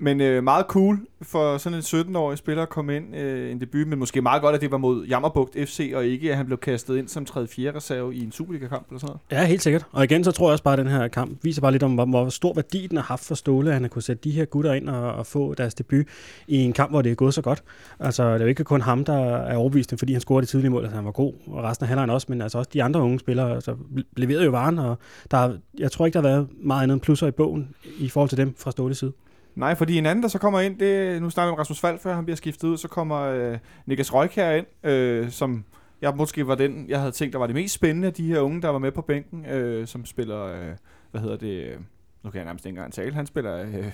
[0.00, 3.86] Men øh, meget cool for sådan en 17-årig spiller at komme ind øh, en debut,
[3.86, 6.58] men måske meget godt, at det var mod Jammerbugt FC, og ikke at han blev
[6.58, 7.46] kastet ind som 3.
[7.46, 7.74] 4.
[7.74, 9.42] reserve i en Superliga-kamp eller sådan noget.
[9.42, 9.86] Ja, helt sikkert.
[9.92, 11.94] Og igen, så tror jeg også bare, at den her kamp viser bare lidt om,
[11.94, 14.30] hvor, hvor stor værdi den har haft for Ståle, at han har kunne sætte de
[14.30, 16.06] her gutter ind og, og få deres debut
[16.48, 17.62] i en kamp, hvor det er gået så godt.
[18.00, 20.70] Altså, det er jo ikke kun ham, der er overbevist, fordi han scorede det tidlige
[20.70, 23.02] mål, altså han var god, og resten af halvlejen også, men altså også de andre
[23.02, 23.76] unge spillere altså,
[24.16, 24.98] leverede jo varen, og
[25.30, 28.28] der, jeg tror ikke, der har været meget andet end plusser i bogen i forhold
[28.28, 29.12] til dem fra Ståles side.
[29.58, 31.98] Nej, fordi en anden, der så kommer ind, det, nu snakker vi om Rasmus Fald,
[31.98, 35.64] før han bliver skiftet ud, så kommer øh, Niklas her ind, øh, som
[36.02, 38.40] jeg måske var den, jeg havde tænkt, der var det mest spændende af de her
[38.40, 40.68] unge, der var med på bænken, øh, som spiller, øh,
[41.10, 41.78] hvad hedder det,
[42.24, 43.92] nu kan jeg nærmest ikke engang tale, han spiller, øh,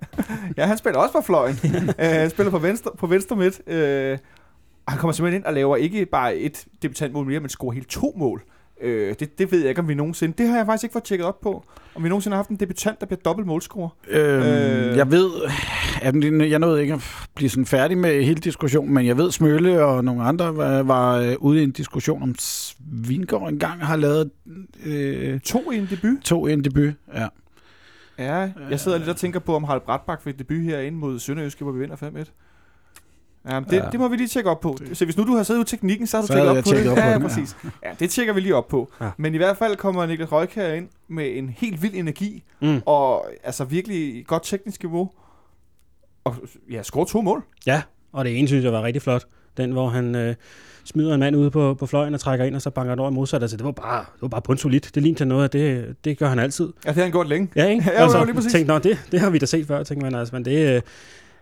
[0.56, 1.56] ja, han spiller også på fløjen,
[1.88, 4.18] øh, han spiller på venstre, på venstre midt, øh,
[4.88, 8.14] han kommer simpelthen ind og laver ikke bare et debutantmål mere, men scorer helt to
[8.16, 8.44] mål.
[8.84, 10.34] Øh, det, det ved jeg ikke, om vi nogensinde...
[10.38, 11.64] Det har jeg faktisk ikke fået tjekket op på.
[11.94, 13.88] Om vi nogensinde har haft en debutant, der bliver dobbelt målscorer.
[14.08, 15.30] Øhm, øh, jeg ved...
[16.48, 20.04] Jeg nåede ikke at blive sådan færdig med hele diskussionen, men jeg ved, Smølle og
[20.04, 24.30] nogle andre var, var øh, ude i en diskussion om Svingård engang har lavet...
[24.84, 26.18] Øh, to i en debut?
[26.24, 27.26] To i en debut, ja.
[28.18, 31.64] Ja, jeg sidder lidt og tænker på, om Harald Bratbak fik debut herinde mod Sønderjyske,
[31.64, 32.43] hvor vi vinder 5-1.
[33.48, 33.88] Ja, det, ja.
[33.92, 34.76] det må vi lige tjekke op på.
[34.92, 36.88] Så hvis nu du har siddet ud teknikken, så har du tjekket op på det.
[36.88, 37.56] Op på ja, ja, præcis.
[37.64, 37.88] Ja.
[37.88, 38.92] ja, det tjekker vi lige op på.
[39.00, 39.10] Ja.
[39.16, 42.82] Men i hvert fald kommer Niklas Røykær ind med en helt vild energi, mm.
[42.86, 45.10] og altså virkelig godt teknisk niveau.
[46.24, 46.36] Og
[46.70, 47.44] ja, scorer to mål.
[47.66, 49.24] Ja, og det ene synes jeg var rigtig flot.
[49.56, 50.34] Den, hvor han øh,
[50.84, 53.10] smider en mand ude på, på fløjen og trækker ind, og så banker han over
[53.10, 53.42] i modsat.
[53.42, 54.90] Altså, det var bare, det var bare bundsolidt.
[54.94, 56.72] Det lignede noget, det, det gør han altid.
[56.84, 57.48] Ja, det har han gjort længe.
[57.56, 57.84] Ja, ikke?
[57.90, 58.52] ja, altså, lige præcis.
[58.52, 60.14] Tænkte, det, det har vi da set før, tænkte man.
[60.14, 60.82] Altså, men det, øh,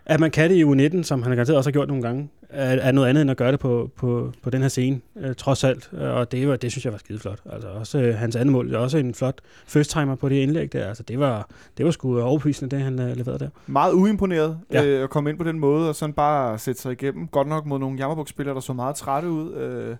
[0.05, 2.75] at man kan det i U19, som han garanteret også har gjort nogle gange, er,
[2.75, 5.63] er noget andet end at gøre det på, på, på den her scene, øh, trods
[5.63, 5.93] alt.
[5.93, 7.39] Og det, var, det synes jeg var skide flot.
[7.51, 10.73] Altså også øh, hans andet mål, er også en flot first timer på det indlæg
[10.73, 10.87] der.
[10.87, 13.49] Altså det var, det var sgu overbevisende, det han øh, leverede der.
[13.67, 14.85] Meget uimponeret ja.
[14.85, 17.27] øh, at komme ind på den måde, og sådan bare sætte sig igennem.
[17.27, 19.53] Godt nok mod nogle jammerbuksspillere, der så meget trætte ud.
[19.53, 19.95] Øh,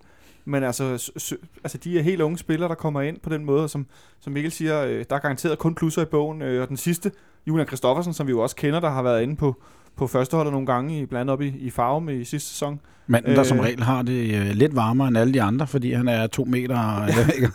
[0.46, 0.84] men altså,
[1.64, 3.86] altså, de er helt unge spillere, der kommer ind på den måde, og som,
[4.20, 6.42] som Mikkel siger, øh, der er garanteret kun plusser i bogen.
[6.42, 7.12] Øh, og den sidste,
[7.48, 9.56] Julian Kristoffersen, som vi jo også kender, der har været inde på,
[9.96, 12.80] på førsteholdet nogle gange, i, blandt andet op i, i Farum i sidste sæson.
[13.08, 15.94] Manden, der øh, som regel har det øh, lidt varmere end alle de andre, fordi
[15.94, 17.04] han er to meter.
[17.08, 17.48] ja.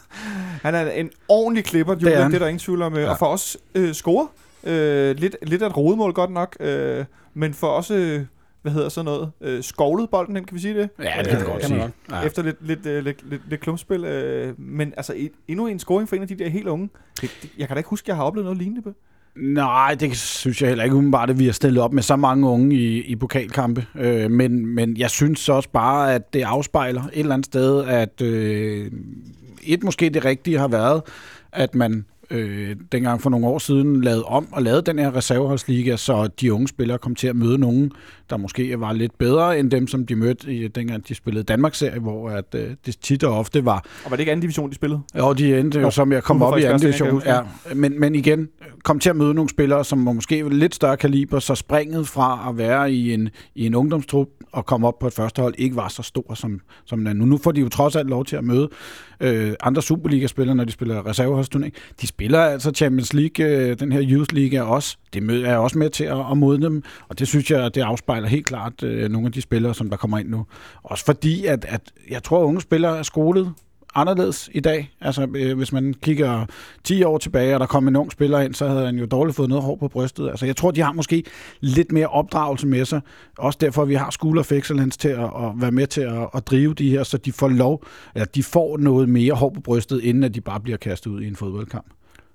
[0.62, 2.94] han er en ordentlig klipper, det, er, det er der ingen tvivl om.
[2.94, 3.10] Øh, ja.
[3.10, 4.28] Og for os øh, score.
[4.64, 7.94] Øh, lidt, lidt af et rodemål godt nok, øh, men for også...
[7.94, 8.24] Øh,
[8.62, 10.90] hvad hedder sådan noget, øh, skovlet bolden ind, kan vi sige det?
[10.98, 11.80] Ja, det kan vi godt sige.
[11.80, 11.92] Godt.
[12.10, 12.22] Ja.
[12.22, 14.04] Efter lidt, lidt, øh, lidt, lidt, lidt klumpspil.
[14.04, 16.88] Øh, men altså, et, endnu en scoring for en af de der helt unge.
[17.20, 18.92] Det, det, jeg kan da ikke huske, at jeg har oplevet noget lignende på.
[19.38, 22.48] Nej, det synes jeg heller ikke umiddelbart, at vi har stillet op med så mange
[22.48, 23.86] unge i, i pokalkampe.
[23.98, 28.20] Øh, men, men jeg synes også bare, at det afspejler et eller andet sted, at
[28.22, 28.90] øh,
[29.62, 31.02] et måske det rigtige har været,
[31.52, 35.96] at man øh, dengang for nogle år siden lavede om og lavede den her reserveholdsliga,
[35.96, 37.92] så de unge spillere kom til at møde nogen,
[38.30, 42.00] der måske var lidt bedre end dem, som de mødte, i, dengang de spillede Danmarksserie,
[42.00, 43.84] hvor at, øh, det tit og ofte var...
[44.04, 45.00] Og var det ikke anden division, de spillede?
[45.18, 47.22] Jo, de endte jo, Jo, som jeg kom op i anden division.
[47.26, 47.40] Ja,
[47.74, 48.48] men, men igen,
[48.84, 52.46] kom til at møde nogle spillere, som var måske lidt større kaliber, så springet fra
[52.48, 55.76] at være i en, i en ungdomstrup og komme op på et første hold, ikke
[55.76, 57.24] var så stor som, som den nu.
[57.24, 58.68] Nu får de jo trods alt lov til at møde
[59.20, 61.68] øh, andre Superliga-spillere, når de spiller reserveholdsturné.
[62.00, 65.78] De spiller altså Champions League, øh, den her Youth League er også, det er også
[65.78, 69.10] med til at, at modne dem, og det synes jeg, det afspejler helt klart øh,
[69.10, 70.46] nogle af de spillere, som der kommer ind nu.
[70.82, 73.52] Også fordi, at, at jeg tror, at unge spillere er skolet
[73.94, 74.92] anderledes i dag.
[75.00, 76.46] Altså, øh, hvis man kigger
[76.84, 79.36] 10 år tilbage, og der kom en ung spiller ind, så havde han jo dårligt
[79.36, 80.28] fået noget hår på brystet.
[80.28, 81.24] Altså, jeg tror, de har måske
[81.60, 83.00] lidt mere opdragelse med sig.
[83.38, 86.28] Også derfor, at vi har School of Excellence til at, at være med til at,
[86.34, 89.60] at drive de her, så de får lov, eller de får noget mere hår på
[89.60, 91.86] brystet, inden at de bare bliver kastet ud i en fodboldkamp.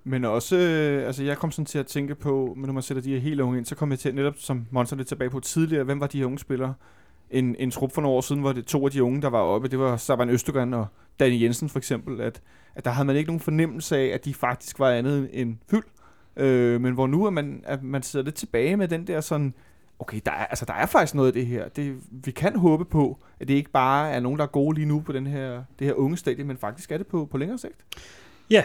[0.03, 3.13] Men også, øh, altså jeg kom sådan til at tænke på, når man sætter de
[3.13, 5.83] her helt unge ind, så kom jeg til netop, som Monster lidt tilbage på tidligere,
[5.83, 6.73] hvem var de her unge spillere?
[7.31, 9.39] En, en trup for nogle år siden, hvor det to af de unge, der var
[9.39, 10.87] oppe, det var Saban Østergaard og
[11.19, 12.41] Danny Jensen for eksempel, at,
[12.75, 15.83] at der havde man ikke nogen fornemmelse af, at de faktisk var andet end fyld.
[16.37, 19.53] Øh, men hvor nu er man, at man sidder lidt tilbage med den der sådan,
[19.99, 21.67] okay, der er, altså, der er faktisk noget af det her.
[21.69, 24.87] Det, vi kan håbe på, at det ikke bare er nogen, der er gode lige
[24.87, 27.57] nu på den her, det her unge stadie, men faktisk er det på, på længere
[27.57, 27.85] sigt.
[28.49, 28.63] Ja,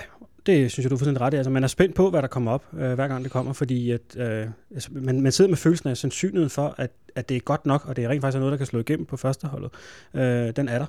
[0.48, 1.36] det synes jeg, du er fuldstændig ret i.
[1.36, 3.90] Altså, man er spændt på, hvad der kommer op, øh, hver gang det kommer, fordi
[3.90, 7.40] at, øh, altså, man, man sidder med følelsen af sandsynligheden for, at, at det er
[7.40, 9.70] godt nok, og det er rent faktisk er noget, der kan slå igennem på førsteholdet.
[10.14, 10.86] Øh, den er der.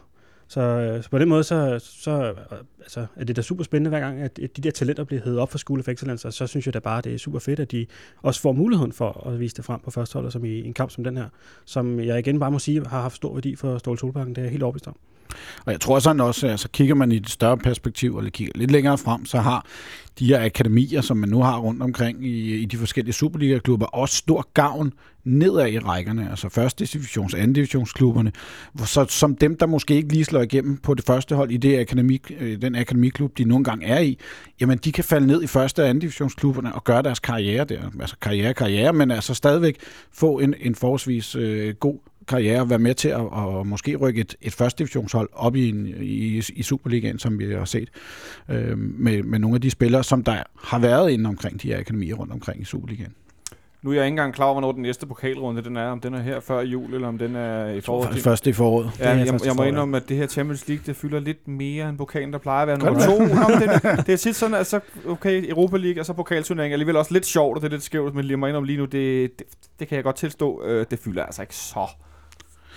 [0.48, 3.90] Så, øh, så på den måde, så, så øh, altså, er det da super spændende
[3.90, 6.34] hver gang, at at de der talenter bliver hævet op for School of Excellence, og
[6.34, 7.86] så synes jeg da bare, at det er super fedt, at de
[8.22, 11.04] også får muligheden for at vise det frem på førsteholdet, som i en kamp som
[11.04, 11.30] den her,
[11.66, 14.36] som jeg igen bare må sige, har haft stor værdi for Ståle Solbakken.
[14.36, 14.96] Det er jeg helt overbevist om.
[15.66, 18.72] Og jeg tror sådan også, altså kigger man i et større perspektiv, eller kigger lidt
[18.72, 19.66] længere frem, så har
[20.20, 24.16] de her akademier, som man nu har rundt omkring i, i de forskellige Superliga-klubber, også
[24.16, 28.32] stor gavn nedad i rækkerne, altså første divisions, anden divisionsklubberne,
[28.86, 31.80] så, som dem, der måske ikke lige slår igennem på det første hold i det
[31.80, 34.18] akademi, øh, den akademiklub, de nogle gange er i,
[34.62, 37.82] jamen de kan falde ned i første og anden divisionsklubberne og gøre deres karriere der.
[38.00, 39.78] Altså karriere, karriere, men altså stadigvæk
[40.12, 44.22] få en, en forholdsvis øh, god karriere og være med til at, at måske rykke
[44.22, 47.90] et, et første divisionshold op i, en, i, i Superligaen, som vi har set
[48.50, 51.80] øh, med, med nogle af de spillere, som der har været inde omkring de her
[51.80, 53.14] akademier rundt omkring i Superligaen.
[53.82, 55.88] Nu er jeg ikke engang klar over, hvornår den næste pokalrunde den er.
[55.88, 58.20] Om den er her før jul, eller om den er i foråret.
[58.20, 58.92] Først i foråret.
[59.00, 61.48] Ja, Det jeg, i jeg må indrømme, at det her Champions League, det fylder lidt
[61.48, 63.20] mere end pokalen, der plejer at være nummer det to.
[63.20, 66.74] Nå, det, det er tit sådan, at så, okay, Europa League og så pokalturnering er
[66.74, 68.86] alligevel også lidt sjovt, og det er lidt skævt, men lige må indrømme lige nu,
[68.86, 69.48] det, det,
[69.80, 71.88] det kan jeg godt tilstå, øh, det fylder altså ikke så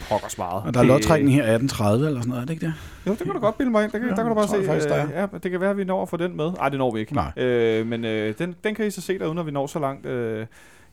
[0.09, 0.63] pokkers meget.
[0.67, 2.75] Og der er Det- lodtrækning her 1830 eller sådan noget, er det ikke det?
[3.07, 3.93] Jo, det kan du godt bilde mig ind.
[3.93, 4.57] Der kan, Ja, der kan du bare se.
[4.57, 6.53] jeg faktisk, der øh, ja, det kan være, at vi når at få den med.
[6.53, 7.15] Nej, det når vi ikke.
[7.15, 7.33] Nej.
[7.37, 10.07] Øh, men øh, den, den kan I så se derude, når vi når så langt.
[10.07, 10.47] Øh,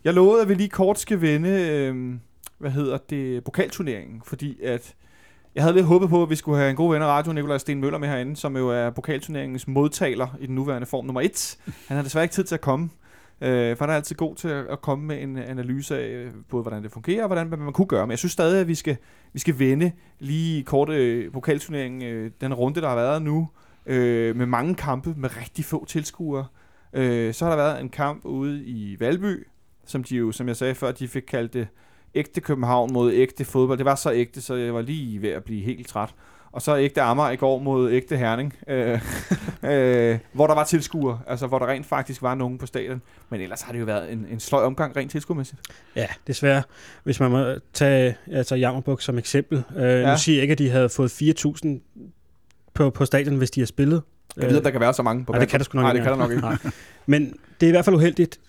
[0.03, 2.13] jeg lovede, at vi lige kort skal vende, øh,
[2.57, 4.93] hvad hedder det, pokalturneringen, fordi at
[5.55, 7.57] jeg havde lidt håbet på, at vi skulle have en god ven af radio, Nikolaj
[7.57, 11.57] Sten Møller, med herinde, som jo er pokalturneringens modtaler i den nuværende form nummer et.
[11.87, 12.89] Han har desværre ikke tid til at komme,
[13.41, 16.61] øh, for han er altid god til at komme med en analyse af øh, både,
[16.61, 18.07] hvordan det fungerer, og hvordan man kunne gøre.
[18.07, 18.97] Men jeg synes stadig, at vi skal,
[19.33, 23.49] vi skal vende lige kort øh, pokalturneringen, øh, den runde, der har været nu,
[23.85, 26.45] øh, med mange kampe, med rigtig få tilskuere.
[26.93, 29.47] Øh, så har der været en kamp ude i Valby,
[29.85, 31.67] som de jo, som jeg sagde før, de fik kaldt det
[32.15, 33.77] ægte København mod ægte fodbold.
[33.77, 36.15] Det var så ægte, så jeg var lige ved at blive helt træt.
[36.51, 39.01] Og så ægte Amager i går mod ægte Herning, øh,
[39.71, 43.01] øh, hvor der var tilskuere, altså hvor der rent faktisk var nogen på stadion.
[43.29, 45.61] Men ellers har det jo været en, en sløj omgang rent tilskuermæssigt.
[45.95, 46.63] Ja, desværre.
[47.03, 49.63] Hvis man må tage altså Jammerbuk som eksempel.
[49.77, 50.11] Øh, ja.
[50.11, 51.67] Nu siger jeg ikke, at de havde fået 4.000
[52.73, 54.01] på, på stadion, hvis de har spillet.
[54.37, 55.83] Jeg ved, at der kan være så mange på Nej, det kan der sgu nok
[55.83, 56.41] Nej, det ikke kan der nok ikke.
[56.41, 56.57] Nej.
[57.05, 58.39] Men det er i hvert fald uheldigt,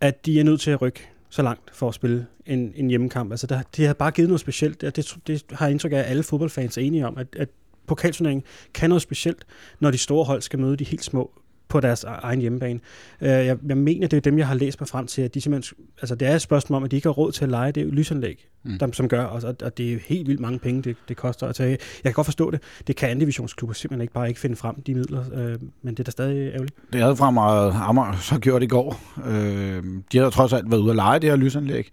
[0.00, 3.30] at de er nødt til at rykke så langt for at spille en, en hjemmekamp.
[3.30, 4.84] Altså, der, det har bare givet noget specielt.
[4.84, 7.48] og det, det har jeg indtryk af, at alle fodboldfans er enige om, at, at
[7.86, 9.46] pokalturneringen kan noget specielt,
[9.80, 11.30] når de store hold skal møde de helt små
[11.68, 12.80] på deres e- egen hjemmebane.
[13.20, 15.40] Uh, jeg, jeg mener, det er dem, jeg har læst mig frem til, at de
[15.40, 17.72] simpelthen, altså det er et spørgsmål om, at de ikke har råd til at lege
[17.72, 18.78] det lysanlæg, Mm.
[18.78, 21.54] dem, som gør, og, og det er helt vildt mange penge, det, det koster at
[21.54, 21.70] tage.
[21.70, 22.60] Jeg kan godt forstå det.
[22.86, 25.98] Det kan anden divisionsklubber simpelthen ikke bare ikke finde frem, de midler, uh, men det
[26.00, 26.74] er da stadig ærgerligt.
[26.92, 29.00] Det havde fremad Amager så gjort i går.
[29.26, 31.88] Øh, de havde trods alt været ude at lege det her lysanlæg.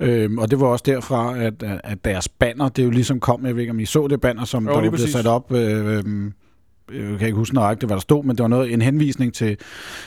[0.00, 3.54] Øh, og det var også derfra, at, at deres banner, det jo ligesom kom, jeg
[3.54, 5.10] ved ikke om I så det banner, som Jo, der præcis.
[5.12, 5.52] sat op.
[5.52, 6.04] Øh,
[6.92, 9.56] jeg kan ikke huske nøjagtigt, hvad der stod, men det var noget, en henvisning til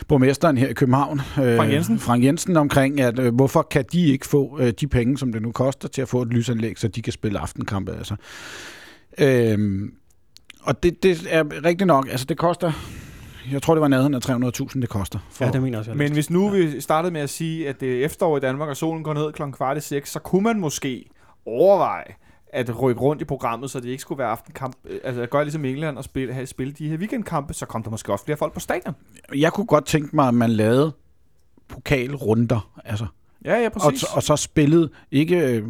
[0.07, 1.19] borgmesteren her i København.
[1.19, 1.99] Øh, Frank Jensen.
[1.99, 5.41] Frank Jensen omkring, at øh, hvorfor kan de ikke få øh, de penge, som det
[5.41, 7.91] nu koster, til at få et lysanlæg, så de kan spille aftenkampe.
[7.91, 8.15] Altså.
[9.17, 9.89] Øh,
[10.61, 12.71] og det, det er rigtigt nok, altså det koster,
[13.51, 15.19] jeg tror det var nærheden af 300.000, det koster.
[15.31, 15.93] For, Ja, det mener jeg også.
[15.93, 18.77] Men hvis nu vi startede med at sige, at det er efterår i Danmark, og
[18.77, 21.05] solen går ned klokken kvart i seks, så kunne man måske
[21.45, 22.13] overveje
[22.53, 24.75] at rykke rundt i programmet, så det ikke skulle være aftenkamp.
[24.85, 27.83] øh, Altså at gøre ligesom England og spille, have spille de her weekendkampe, så kom
[27.83, 28.95] der måske også flere folk på stadion.
[29.35, 30.91] Jeg kunne godt tænke mig, at man lavede
[31.67, 32.79] pokalrunder.
[32.85, 33.05] Altså,
[33.45, 34.03] Ja, ja, og, præcis.
[34.03, 35.63] og så spillede ikke, øh,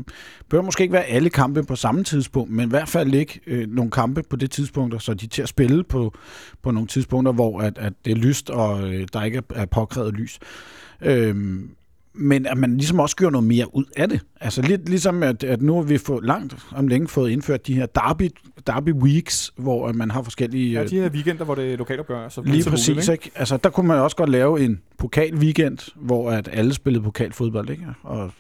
[0.50, 3.68] bør måske ikke være alle kampe på samme tidspunkt, men i hvert fald ikke øh,
[3.70, 6.14] nogle kampe på det tidspunkt, så de er til at spille på,
[6.64, 9.66] på nogle tidspunkter, hvor at, at det er lyst, og øh, der ikke er, er
[9.66, 10.40] påkrævet lys.
[11.02, 11.70] Øhm,
[12.16, 14.20] men at man ligesom også gør noget mere ud af det.
[14.42, 17.74] Altså lidt ligesom, at, at nu har vi fået langt om længe fået indført de
[17.74, 18.30] her derby,
[18.68, 20.72] derby weeks, hvor at man har forskellige...
[20.72, 22.30] Ja, øh, de her weekender, hvor det er lokalopgør.
[22.30, 23.32] Så Lige så præcis, muligt, ikke?
[23.36, 27.86] Altså, der kunne man også godt lave en pokalweekend, hvor at alle spillede pokalfodbold, ikke?
[28.04, 28.32] Og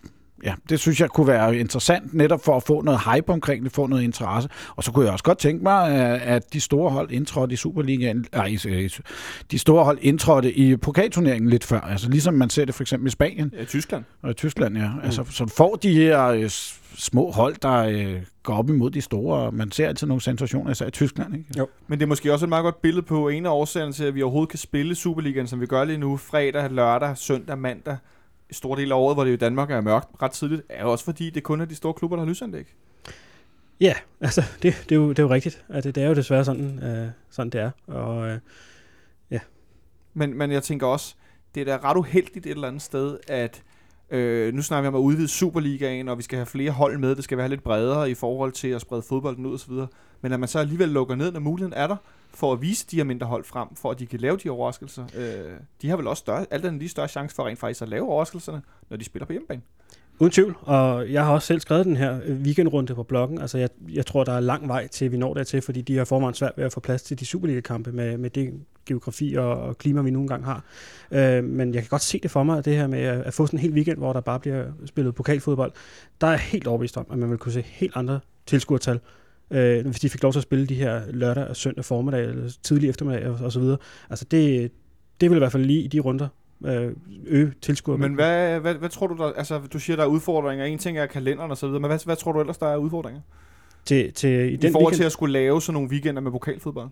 [0.45, 3.71] ja, det synes jeg kunne være interessant, netop for at få noget hype omkring det,
[3.71, 4.49] få noget interesse.
[4.75, 7.55] Og så kunne jeg også godt tænke mig, at- at de store hold indtrådte i
[7.55, 8.89] Superligaen, nej, øh,
[9.51, 11.79] de store hold indtrådte i pokalturneringen lidt før.
[11.81, 14.03] Altså ligesom man ser det for eksempel i Spanien Ja, Tyskland.
[14.21, 14.89] og i Tyskland, ja.
[15.03, 16.49] Altså, så får de her øh,
[16.97, 20.71] små hold, der øh, går op imod de store, og man ser altid nogle sensationer,
[20.71, 21.45] især i Tyskland, ikke?
[21.87, 24.15] Men det er måske også et meget godt billede på en af årsagerne til, at
[24.15, 27.97] vi overhovedet kan spille Superligaen, som vi gør lige nu, fredag, lørdag, søndag, mandag,
[28.53, 30.83] i store del af året, hvor det jo i Danmark er mørkt ret tidligt, er
[30.83, 32.65] jo også fordi, det kun er de store klubber, der har lysanlæg.
[33.79, 35.65] Ja, altså, det, det, er, jo, det er jo rigtigt.
[35.69, 37.71] Altså, det er jo desværre sådan, øh, sådan det er.
[37.87, 38.39] Og øh,
[40.13, 41.15] Men, men jeg tænker også,
[41.55, 43.63] det er da ret uheldigt et eller andet sted, at
[44.09, 47.15] øh, nu snakker vi om at udvide Superligaen, og vi skal have flere hold med,
[47.15, 49.73] det skal være lidt bredere i forhold til at sprede fodbolden ud osv.
[50.21, 51.95] Men at man så alligevel lukker ned, når muligheden er der,
[52.33, 55.05] for at vise de her mindre hold frem, for at de kan lave de overraskelser.
[55.15, 57.89] Øh, de har vel også større, alt andet lige større chance for rent faktisk at
[57.89, 59.61] lave overraskelserne, når de spiller på hjemmebane.
[60.19, 63.41] Uden tvivl, og jeg har også selv skrevet den her øh, weekendrunde på bloggen.
[63.41, 66.05] Altså, jeg, jeg tror, der er lang vej til, vi når dertil, fordi de har
[66.05, 68.53] forvejen svært ved at få plads til de Superliga-kampe med, med det
[68.85, 70.63] geografi og, og klima, vi nogle gange har.
[71.11, 73.45] Øh, men jeg kan godt se det for mig, det her med at, at få
[73.45, 75.71] sådan en hel weekend, hvor der bare bliver spillet pokalfodbold.
[76.21, 78.99] Der er jeg helt overbevist om, at man vil kunne se helt andre tilskuertal,
[79.51, 82.51] øh, hvis de fik lov til at spille de her lørdag og søndag formiddag, eller
[82.63, 83.77] tidlig eftermiddag og, og så videre.
[84.09, 84.71] Altså, det,
[85.21, 86.27] det vil i hvert fald lige i de runder
[86.65, 86.91] øh,
[87.25, 87.97] øge tilskuer.
[87.97, 90.97] Men hvad, hvad, hvad tror du, der, altså du siger, der er udfordringer, en ting
[90.97, 93.21] er kalenderen og så videre, men hvad, hvad tror du ellers, der er udfordringer?
[93.85, 96.21] til, til, i, I, den I forhold weekend, til at skulle lave sådan nogle weekender
[96.21, 96.89] med pokalfodbold?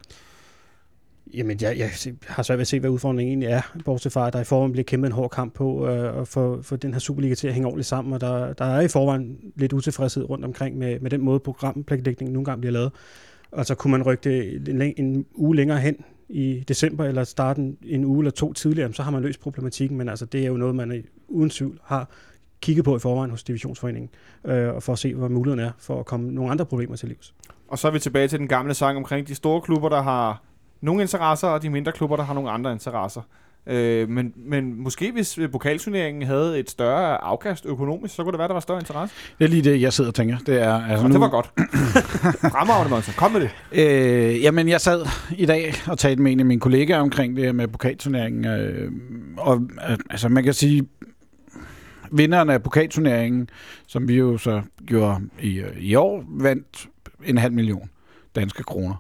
[1.34, 1.90] Jamen, jeg, jeg
[2.28, 4.72] har svært ved at se, hvad udfordringen egentlig er, bortset fra, at der i forvejen
[4.72, 7.54] bliver kæmpet en hård kamp på øh, at få, få den her Superliga til at
[7.54, 11.12] hænge ordentligt sammen, og der, der er i forvejen lidt utilfredshed rundt omkring med, med
[11.12, 12.92] den måde, programplanlægningen nogle gange bliver lavet.
[13.52, 15.96] Og så kunne man rykke det en, en uge længere hen
[16.30, 19.98] i december, eller starte en, en uge eller to tidligere, så har man løst problematikken,
[19.98, 22.10] men altså, det er jo noget, man uden tvivl har
[22.62, 24.10] kigget på i forvejen hos Divisionsforeningen,
[24.46, 27.08] øh, og for at se, hvad muligheden er for at komme nogle andre problemer til
[27.08, 27.34] livs.
[27.68, 30.44] Og så er vi tilbage til den gamle sang omkring de store klubber, der har
[30.82, 33.22] nogle interesser, og de mindre klubber, der har nogle andre interesser.
[33.68, 38.40] Øh, men, men måske hvis øh, pokalturneringen havde et større afkast økonomisk, så kunne det
[38.40, 39.16] være, der var større interesse.
[39.40, 40.38] Det er lige det, jeg sidder og tænker.
[40.38, 41.52] Det er, altså Og det var godt.
[42.56, 43.14] Fremragende, Monsen.
[43.18, 43.50] Kom med det.
[43.72, 45.06] Øh, jamen, jeg sad
[45.38, 48.46] i dag og talte med en af mine kollegaer omkring det her med pokalturneringen.
[48.46, 48.92] Øh,
[49.38, 50.88] og øh, altså, man kan sige,
[52.12, 53.50] vinderen af pokalturneringen,
[53.88, 56.88] som vi jo så gjorde i, øh, i år, vandt
[57.26, 57.90] en halv million
[58.36, 58.96] danske kroner.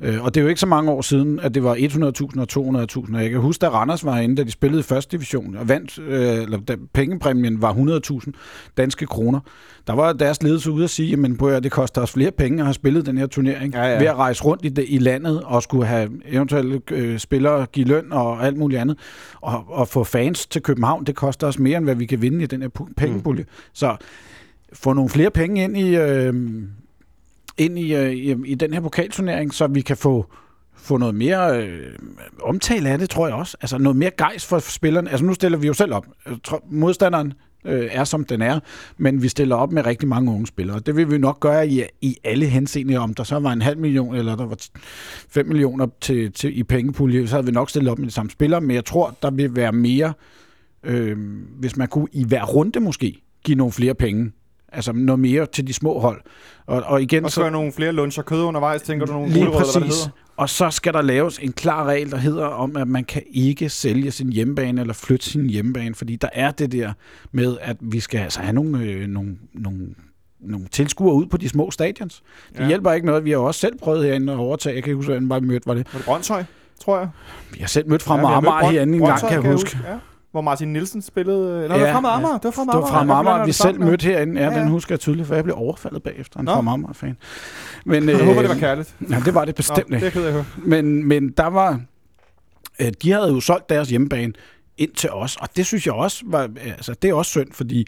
[0.00, 2.82] Øh, og det er jo ikke så mange år siden, at det var 100.000 og
[2.82, 3.14] 200.000.
[3.16, 5.68] Og Jeg kan huske, da Randers var inde, da de spillede i første division, og
[5.68, 8.30] vandt, øh, eller da pengepræmien var 100.000
[8.76, 9.40] danske kroner.
[9.86, 12.58] Der var deres ledelse ude at sige, jamen prøv at det koster os flere penge
[12.60, 13.98] at have spillet den her turnering, Ja, ja.
[13.98, 17.86] ved at rejse rundt i, det, i landet og skulle have eventuelle øh, spillere give
[17.86, 18.98] løn og alt muligt andet.
[19.40, 22.42] Og, og få fans til København, det koster os mere, end hvad vi kan vinde
[22.42, 23.42] i den her pu- pengepulje.
[23.42, 23.48] Mm.
[23.72, 23.96] Så
[24.72, 25.96] få nogle flere penge ind i...
[25.96, 26.34] Øh,
[27.58, 30.26] ind i, øh, i, i den her pokalturnering, så vi kan få
[30.74, 31.92] få noget mere øh,
[32.42, 33.56] omtale af det, tror jeg også.
[33.60, 35.10] Altså noget mere gejst for spillerne.
[35.10, 36.06] Altså nu stiller vi jo selv op.
[36.70, 37.32] Modstanderen
[37.64, 38.60] øh, er, som den er,
[38.96, 40.80] men vi stiller op med rigtig mange unge spillere.
[40.80, 43.78] Det vil vi nok gøre i, i alle henseender, om der så var en halv
[43.78, 44.58] million, eller der var
[45.28, 48.30] 5 millioner til, til, i pengepulje, så havde vi nok stillet op med de samme
[48.30, 50.12] spillere, men jeg tror, der vil være mere,
[50.82, 51.16] øh,
[51.58, 54.32] hvis man kunne i hver runde måske give nogle flere penge.
[54.72, 56.20] Altså noget mere til de små hold.
[56.66, 59.44] Og, og igen, Og så er nogle flere luncher kød undervejs, tænker du nogle Lige
[59.44, 60.04] gulerødder, hvad det præcis.
[60.04, 60.16] hedder?
[60.36, 63.68] Og så skal der laves en klar regel, der hedder om, at man kan ikke
[63.68, 66.92] sælge sin hjemmebane eller flytte sin hjemmebane, fordi der er det der
[67.32, 69.86] med, at vi skal altså have nogle, øh, nogle, nogle,
[70.40, 72.22] nogle tilskuere ud på de små stadions.
[72.52, 72.66] Det Ja.
[72.68, 73.24] hjælper ikke noget.
[73.24, 74.74] Vi har også selv prøvet herinde at overtage.
[74.74, 75.86] Jeg kan ikke huske, hvordan var vi mødte, var det?
[75.92, 76.44] Var det Brøndshøj,
[76.80, 77.08] tror jeg?
[77.52, 79.78] Vi har selv mødt fra Ja, mødt Brønd- herinde en gang, kan jeg huske.
[79.88, 79.94] Ja.
[80.30, 81.68] Hvor Martin Nielsen spillede...
[81.68, 82.16] Nå, det Ja, var fra ja.
[82.16, 82.34] Amager.
[82.38, 82.80] Det var fra Det Amager.
[82.80, 83.84] var fra Jeg Amager, det vi selv ja.
[83.84, 84.34] mødte herinde.
[84.34, 84.60] Ja, Ja, ja, ja.
[84.62, 86.38] den husker jeg tydeligt, for jeg blev overfaldet bagefter.
[86.38, 86.52] En Nå.
[86.52, 87.16] fra Amager-fan.
[87.84, 88.94] Men, Jeg håber, det var kærligt.
[89.10, 90.04] Ja, det var det Nå, bestemt det ikke.
[90.04, 90.44] jeg ked af at høre.
[90.56, 91.80] Men, men der var...
[92.80, 94.32] Øh, de havde jo solgt deres hjemmebane
[94.78, 96.50] ind til os, og det synes jeg også var...
[96.64, 97.86] Altså, det er også synd, fordi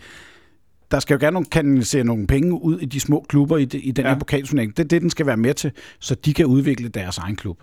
[0.91, 3.79] der skal jo gerne nogle, kanalisere nogle penge ud i de små klubber i, de,
[3.79, 4.11] i den Ja.
[4.13, 4.77] her pokalturnering.
[4.77, 7.59] Det er det, den skal være med til, så de kan udvikle deres egen klub.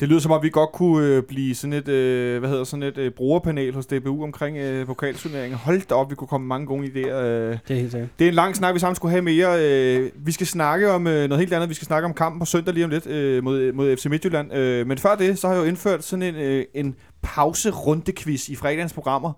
[0.00, 2.82] Det lyder som om, vi godt kunne øh, blive sådan et, øh, hvad hedder sådan
[2.82, 5.58] et øh, brugerpanel hos DBU omkring øh, pokalturneringen.
[5.58, 7.14] Hold da op, vi kunne komme mange gode idéer.
[7.14, 7.58] Øh.
[7.68, 8.10] Det er helt sikkert.
[8.18, 9.56] Det er en lang snak, vi sammen skulle have mere.
[9.60, 11.68] Øh, vi skal snakke om øh, noget helt andet.
[11.68, 14.54] Vi skal snakke om kampen på søndag lige om lidt øh, mod, mod FC Midtjylland.
[14.54, 18.54] Øh, men før det, så har jeg jo indført sådan en, øh, en pause-runde-quiz i
[18.56, 19.32] fredagens programmer.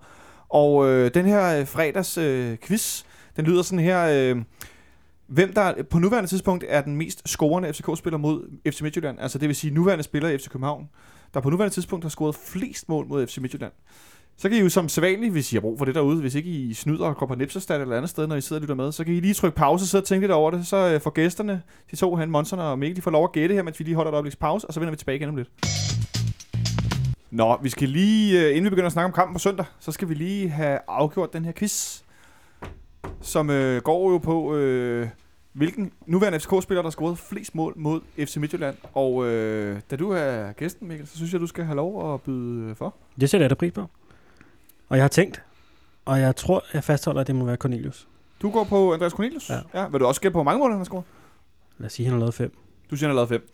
[0.49, 3.03] Og øh, den her øh, fredags øh, quiz,
[3.35, 4.33] den lyder sådan her...
[4.35, 4.41] Øh,
[5.27, 9.19] Hvem der på nuværende tidspunkt er den mest scorende FCK-spiller mod FC Midtjylland?
[9.19, 10.89] Altså det vil sige nuværende spiller i FC København,
[11.33, 13.71] der på nuværende tidspunkt har scoret flest mål mod FC Midtjylland.
[14.37, 16.49] Så kan I jo som sædvanligt, hvis I har brug for det derude, hvis ikke
[16.49, 18.91] I snyder og går på Nipserstad eller andet sted, når I sidder og lytter med,
[18.91, 20.67] så kan I lige trykke pause og sidde og tænke lidt over det.
[20.67, 23.55] Så øh, får gæsterne, de to han, Monson og Mikkel, de får lov at gætte
[23.55, 25.35] her, mens vi lige holder et øjebliks pause, og så vender vi tilbage igen om
[25.35, 25.49] lidt.
[27.31, 29.91] Nå, vi skal lige, øh, inden vi begynder at snakke om kampen på søndag, så
[29.91, 32.01] skal vi lige have afgjort den her quiz,
[33.25, 35.07] som øh, går jo på, øh,
[35.53, 38.75] hvilken nuværende FCK-spiller, der har scoret flest mål mod FC Midtjylland.
[38.93, 42.21] Og øh, da du er gæsten, Mikkel, så synes jeg, du skal have lov at
[42.21, 42.95] byde øh, for.
[43.19, 43.81] Det sætter jeg da pris på.
[44.89, 45.43] Og jeg har tænkt,
[46.05, 48.07] og jeg tror, jeg fastholder, at det må være Cornelius.
[48.41, 49.49] Du går på Andreas Cornelius.
[49.49, 49.59] Ja.
[49.73, 49.87] ja.
[49.87, 51.03] Vil du også gætte på, hvor mange mål han har scoret?
[51.77, 52.51] Lad os sige, at han har lavet fem.
[52.91, 53.49] Du siger, han har lavet fem.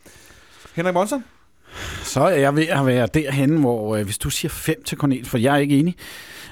[0.75, 1.23] Henrik Monson?
[2.03, 5.29] Så er jeg ved at være derhen, hvor øh, hvis du siger 5 til Cornelius,
[5.29, 5.95] for jeg er ikke enig.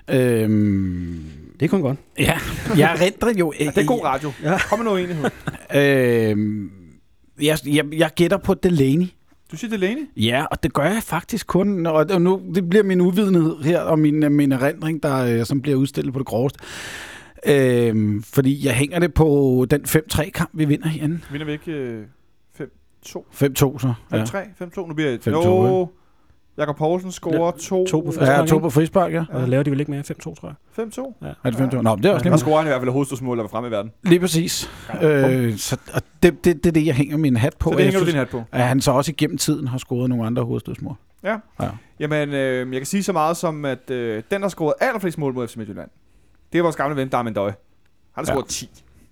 [0.10, 1.98] Øhm, Det er kun godt.
[2.20, 2.40] ja,
[2.78, 4.32] jeg rendrer jo Ja, det er god radio.
[4.44, 4.58] Ja.
[4.70, 5.26] Kom med noget enighed.
[5.76, 6.72] Øhm,
[7.42, 9.08] jeg, jeg, jeg gætter på Delaney.
[9.52, 10.10] Du siger Delaney?
[10.18, 14.00] Ja, og det gør jeg faktisk kun, og nu det bliver min uvidenhed her, og
[14.00, 16.60] min, øh, min erindring, der, øh, som bliver udstillet på det groveste.
[17.48, 21.20] Øhm, fordi jeg hænger det på den 5-3-kamp, vi vinder herinde.
[21.32, 22.04] Vinder vi ikke øh,
[22.62, 22.64] 5-2?
[22.64, 23.20] 5-2
[23.80, 23.94] så.
[24.14, 24.16] 5-3?
[24.16, 24.24] Ja.
[24.24, 24.88] 5-2?
[24.88, 25.90] Nu bliver det 5-2, Jo.
[26.60, 27.86] Jakob Poulsen scorer 2.
[27.88, 29.26] to på Ja, to på frispark, ja.
[29.30, 30.86] Og så laver de vel ikke mere 5-2, tror jeg.
[30.86, 31.14] 5-2?
[31.22, 31.28] Ja.
[31.44, 31.82] Er det 5-2?
[31.82, 32.40] Nå, men det er også Der nemt.
[32.40, 33.92] scorer han i hvert fald hovedstødsmål, der var fremme i verden.
[34.04, 34.70] Lige præcis.
[35.02, 37.70] Øh, så, og det, det, det er det, jeg hænger min hat på.
[37.72, 38.44] Så det Jeg hænger du din hat på.
[38.52, 40.96] at han så også igennem tiden har scoret nogle andre hovedstødsmål.
[42.00, 45.34] Jamen, øh, jeg kan sige så meget som, at øh, den, der scoret allerflest mål
[45.34, 45.90] mod FC Midtjylland,
[46.54, 47.54] det er vores gamle ven, Darmen Døje.
[48.16, 48.36] Han har Ja.
[48.36, 48.70] scoret 10.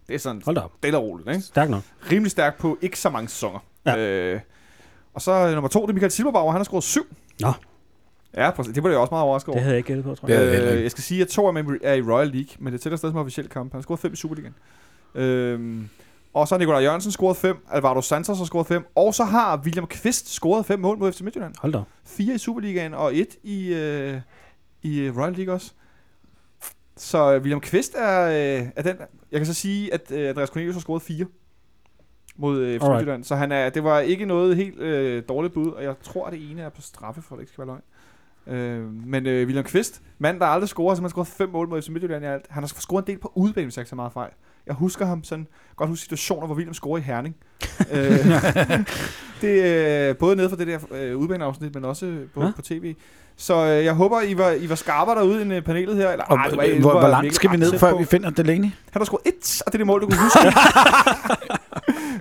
[0.07, 0.71] Det er sådan Hold op.
[0.77, 1.41] stille og roligt, ikke?
[1.41, 1.81] Stærk nok.
[2.11, 3.59] Rimelig stærk på ikke så mange sæsoner.
[3.85, 3.97] Ja.
[3.97, 4.39] Øh,
[5.13, 6.51] og så nummer to, det er Michael Silberbauer.
[6.51, 7.01] Han har scoret 7.
[7.41, 7.53] Nå.
[8.37, 8.73] Ja, præcis.
[8.73, 9.55] det var jeg også meget overrasket over.
[9.55, 10.73] Det havde jeg ikke gættet på, tror jeg.
[10.75, 12.97] Øh, jeg skal sige, at to af dem er i Royal League, men det tæller
[12.97, 13.71] stadig som officiel kamp.
[13.71, 14.55] Han har scoret 5 i Superligaen.
[15.15, 15.89] Øhm,
[16.33, 19.61] og så har Nikolaj Jørgensen scoret 5, Alvaro Santos har scoret 5, og så har
[19.63, 21.53] William Kvist scoret 5 mål mod FC Midtjylland.
[21.59, 21.81] Hold da.
[22.05, 24.21] 4 i Superligaen og 1 i, øh,
[24.81, 25.71] i øh, Royal League også.
[26.97, 28.27] Så øh, William Kvist er,
[28.61, 28.95] øh, er den...
[29.31, 31.25] Jeg kan så sige, at øh, Andreas Cornelius har scoret 4
[32.37, 32.81] mod øh.
[32.81, 33.23] Midtjylland.
[33.23, 36.33] Så han er, det var ikke noget helt øh, dårligt bud, og jeg tror, at
[36.33, 37.81] det ene er på straffe, for at det ikke skal være løgn.
[38.47, 41.81] Øh, men øh, William Kvist, mand, der aldrig scorer, så har scoret 5 mål mod
[41.81, 42.45] FC Midtjylland i alt.
[42.49, 44.31] Han har scoret en del på udebane, hvis jeg ikke så meget fejl.
[44.65, 47.35] Jeg husker ham sådan, godt huske situationer, hvor William scorer i Herning.
[47.93, 48.25] øh,
[49.41, 49.63] det
[50.09, 52.51] øh, både nede for det der øh, udbaneafsnit, men også på, Ja.
[52.55, 52.95] på tv.
[53.39, 56.09] Så øh, jeg håber, I var, I var skarpere derude end øh, panelet her.
[56.11, 58.29] Eller, Og, ej, var- hvor, hvor, var hvor langt skal vi ned, før vi finder
[58.29, 58.63] Delaney?
[58.91, 60.39] Han har scoret et, og det er det mål, du kunne huske.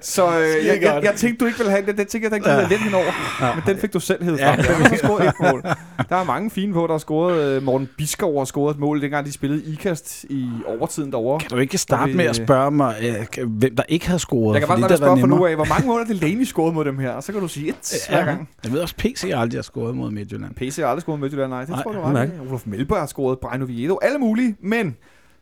[0.03, 1.97] så øh, jeg, jeg, jeg, tænkte, du ikke ville have den.
[1.99, 3.05] Den tænkte jeg, den kunne jeg lidt henover.
[3.41, 3.55] Ja.
[3.55, 4.37] Men den fik du selv frem.
[4.37, 4.51] Ja.
[4.51, 5.63] Han har scoret et mål.
[6.09, 7.43] Der er mange fine på, der har scoret.
[7.57, 11.41] Øh, Morten Biskov har scoret et mål, dengang de spillede IKAST i overtiden derovre.
[11.41, 12.95] Kan du ikke starte vi- med at spørge mig,
[13.39, 14.55] øh, hvem der ikke havde scoret?
[14.55, 16.75] Jeg kan bare det at spørge fra nu af, hvor mange mål det Delaney scoret
[16.75, 17.11] mod dem her?
[17.11, 18.49] Og så kan du sige et hver gang.
[18.65, 20.55] Jeg ved også, PC aldrig har scoret mod Midtjylland.
[20.55, 21.61] PC har aldrig scoret Midtjylland, nej.
[21.61, 22.33] Det Nej, tror du ret.
[22.49, 24.57] Olof Melberg har scoret, Brian Oviedo, alle mulige.
[24.61, 24.97] Men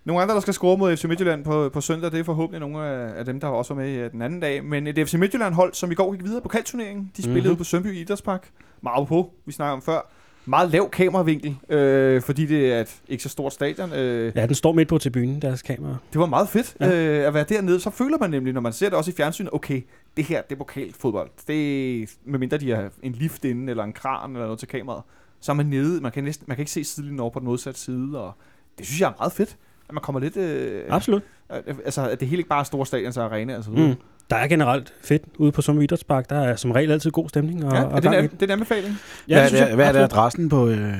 [0.05, 2.87] nogle andre, der skal score mod FC Midtjylland på, på søndag, det er forhåbentlig nogle
[2.87, 4.65] af, af dem, der også var med øh, den anden dag.
[4.65, 7.47] Men et FC Midtjylland-hold, som i går gik videre på kalturneringen, de spillede Mhm.
[7.49, 7.57] mm-hmm.
[7.59, 8.49] på Sønderby Idrætspark.
[8.83, 10.11] Meget på, vi snakker om før.
[10.47, 13.93] Meget lav kameravinkel, øh, fordi det er et ikke så stort stadion.
[13.93, 15.97] Øh, Ja, den står midt på tribunen, deres kamera.
[16.13, 16.93] det var meget fedt Ja.
[17.21, 17.81] øh, at være dernede.
[17.81, 19.83] Så føler man nemlig, når man ser det også i fjernsynet, okay,
[20.17, 21.31] det her, det er pokalfodbold.
[21.47, 25.03] Det medmindre de har en lift inde, eller en kran, eller noget til kameraet.
[25.45, 27.47] Så er man nede, man kan, næsten, man kan ikke se sidelinjen over på den
[27.49, 28.33] modsatte side, og
[28.79, 29.57] det synes jeg er meget fedt.
[29.89, 30.37] At man kommer lidt...
[30.37, 31.23] Øh, Absolut.
[31.69, 33.71] øh, altså, at det hele ikke bare er store stadions og arena, altså.
[33.71, 33.95] Mm.
[34.31, 36.31] Der er generelt fedt ude på Summer Idrætspark.
[36.31, 37.65] Der er som regel altid god stemning.
[37.65, 38.99] Og, Ja, og er det, en, det er en anbefaling.
[39.29, 39.75] Ja, hvad, det er jeg.
[39.75, 40.95] hvad er det adressen på, øh,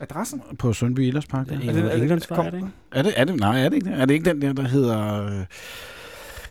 [0.00, 0.42] Adressen?
[0.58, 1.48] på Sundby Illerspark?
[1.48, 1.64] Det der?
[1.64, 1.96] er Er det- er det- er
[2.50, 2.68] det ikke?
[2.92, 4.00] Er det, er det, nej, er det ikke det?
[4.00, 5.24] Er det ikke den der, der hedder...
[5.26, 5.32] Øh,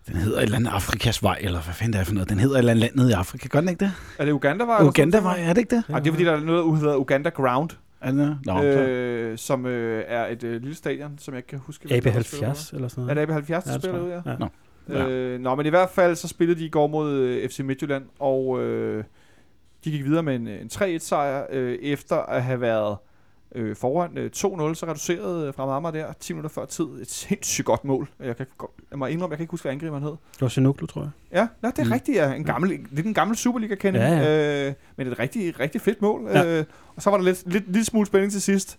[0.10, 2.30] den hedder et eller andet Afrikas vej, eller hvad fanden det er for noget?
[2.30, 3.48] Den hedder et eller andet land nede i Afrika.
[3.48, 3.92] Gør den ikke det?
[4.20, 4.84] Er det Uganda-vej?
[4.84, 5.84] Uganda-vej, er det ikke det?
[5.90, 7.70] Nej, det er fordi, der er noget, der hedder Uganda Ground,
[8.02, 11.60] Er det Nå, øh, som øh, er et øh, lille stadion, som jeg ikke kan
[11.60, 11.88] huske.
[11.88, 13.28] hvem der har spillet AB70 eller sådan Er noget.
[13.30, 14.22] det AB70, der Ja, det spiller ud, jeg.
[14.26, 14.32] ja?
[14.32, 14.38] Ja.
[14.38, 14.48] Nå.
[14.90, 15.08] Ja.
[15.10, 18.04] Øh, nå, men i hvert fald så spillede de i går mod øh, FC Midtjylland,
[18.20, 19.04] og øh,
[19.86, 22.98] de gik videre med en, en 3-1 sejr, øh, efter at have været
[23.56, 26.86] øh, foran øh, 2-0, så reducerede øh, fra Amager der 10 minutter før tid.
[27.02, 28.10] Et sindssygt godt mål.
[28.20, 28.46] Jeg, kan,
[28.92, 30.12] jeg må indrømme, jeg kan ikke huske, hvad angriberen hed.
[30.12, 31.10] Det var Sinuklu, tror jeg.
[31.32, 31.88] Ja, nej, det er Mm.
[31.88, 31.94] mm.
[31.94, 32.18] rigtigt.
[32.18, 32.34] Ja.
[32.34, 35.82] En gammel, det er den gamle Superliga kending Ja, ja, Øh, men et rigtig, rigtig
[35.82, 36.28] fedt mål.
[36.30, 36.40] Ja.
[36.42, 36.60] Ja.
[36.60, 38.78] Øh, og så var der lidt, lidt, lidt smule spænding til sidst.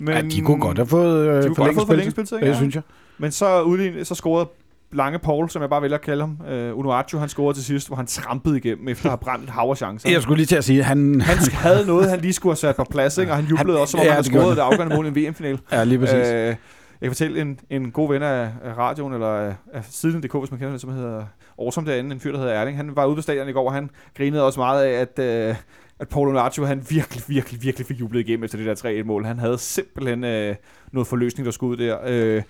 [0.00, 2.26] Men, ja, de kunne godt have fået øh, de kunne godt have fået forlænget forlængespilletid,
[2.26, 2.48] spilletid.
[2.48, 2.82] Det synes jeg.
[3.18, 4.48] Men så, udlign, så scorede
[4.92, 7.86] Lange Paul, som jeg bare vælger at kalde ham, øh, Unuaccio, han scorede til sidst,
[7.88, 10.10] hvor han trampede igennem efter at have brændt et hav af chancer.
[10.10, 11.20] Jeg skulle lige til at sige, han...
[11.20, 13.32] Han havde noget, han lige skulle have sat på plads, ikke?
[13.32, 14.96] og han jublede Han- også, som om ja, han havde det gjorde scoret det afgørende
[14.96, 15.58] mål i en VM-final.
[15.72, 16.14] Ja, lige præcis.
[16.28, 16.56] Øh, jeg
[17.02, 20.58] kan fortælle en, en god ven af, af radioen, eller af, af siden.dk, hvis man
[20.60, 21.24] kender det, som hedder
[21.58, 22.76] Awesome derinde, en fyr, der hedder Erling.
[22.76, 25.18] Han var ude på stadion i går, og han grinede også meget af, at,
[25.48, 25.54] øh,
[26.00, 29.24] at Paulo Nacho, han virkelig, virkelig, virkelig fik jublet igennem efter det der 3-1-mål.
[29.24, 30.54] Han havde simpelthen øh,
[30.92, 31.98] noget forløsning, der skulle ud der.
[32.06, 32.42] Øh,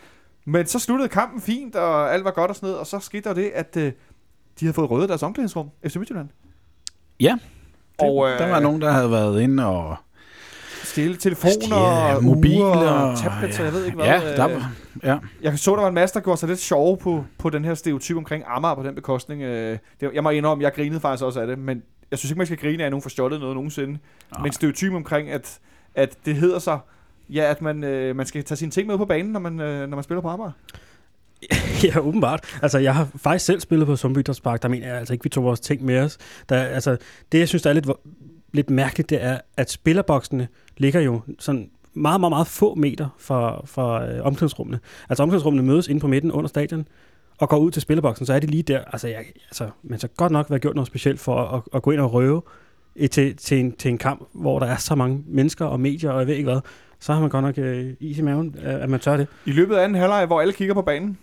[0.45, 3.29] men så sluttede kampen fint, og alt var godt og sådan noget, og så skete
[3.29, 3.93] der det, at øh, de
[4.61, 6.29] havde fået røde deres omklædningsrum, FC Midtjylland.
[7.21, 7.39] Ja.
[7.99, 9.97] Og, øh, der var nogen, der havde været inde og...
[10.83, 14.07] stille telefoner, og mobiler, og tablets, og jeg ved ikke hvad.
[14.07, 14.73] Ja, der øh, var,
[15.03, 15.19] ja.
[15.43, 17.75] Jeg så, der var en masse, der gjorde sig lidt sjove på, på den her
[17.75, 19.43] stereotyp omkring Amager på den bekostning.
[19.43, 22.39] Øh, det, jeg må indrømme, jeg grinede faktisk også af det, men jeg synes ikke,
[22.39, 23.93] man skal grine af, at nogen får stjålet noget nogensinde.
[24.33, 24.43] Nej.
[24.43, 25.59] Men stereotyp omkring, at,
[25.95, 26.79] at det hedder sig,
[27.35, 29.89] ja, at man, øh, man skal tage sine ting med på banen, når man, øh,
[29.89, 30.53] når man spiller på Amager.
[31.85, 32.59] ja, åbenbart.
[32.63, 34.63] Altså, jeg har faktisk selv spillet på Sundby Idrætspark.
[34.63, 36.19] Der mener jeg altså ikke, vi tog vores ting med os.
[36.49, 36.97] Der, altså,
[37.33, 37.89] det, jeg synes, der er lidt,
[38.53, 43.63] lidt mærkeligt, det er, at spillerboksene ligger jo sådan meget, meget, meget få meter fra,
[43.65, 44.81] fra øh, omklædningsrummene.
[45.09, 46.89] Altså, omklædningsrummene mødes inde på midten under stadion,
[47.39, 48.81] og går ud til spillerboksen, så er de lige der.
[48.93, 51.91] Altså, jeg, altså man så godt nok være gjort noget specielt for at, at gå
[51.91, 52.43] ind og røve
[53.11, 56.19] til, til, en, til en kamp, hvor der er så mange mennesker og medier, og
[56.19, 56.61] jeg ved ikke hvad.
[57.01, 59.27] Så har man godt nok øh, is i maven, øh, at man tør det.
[59.47, 61.19] I løbet af anden halvleg, hvor alle kigger på banen.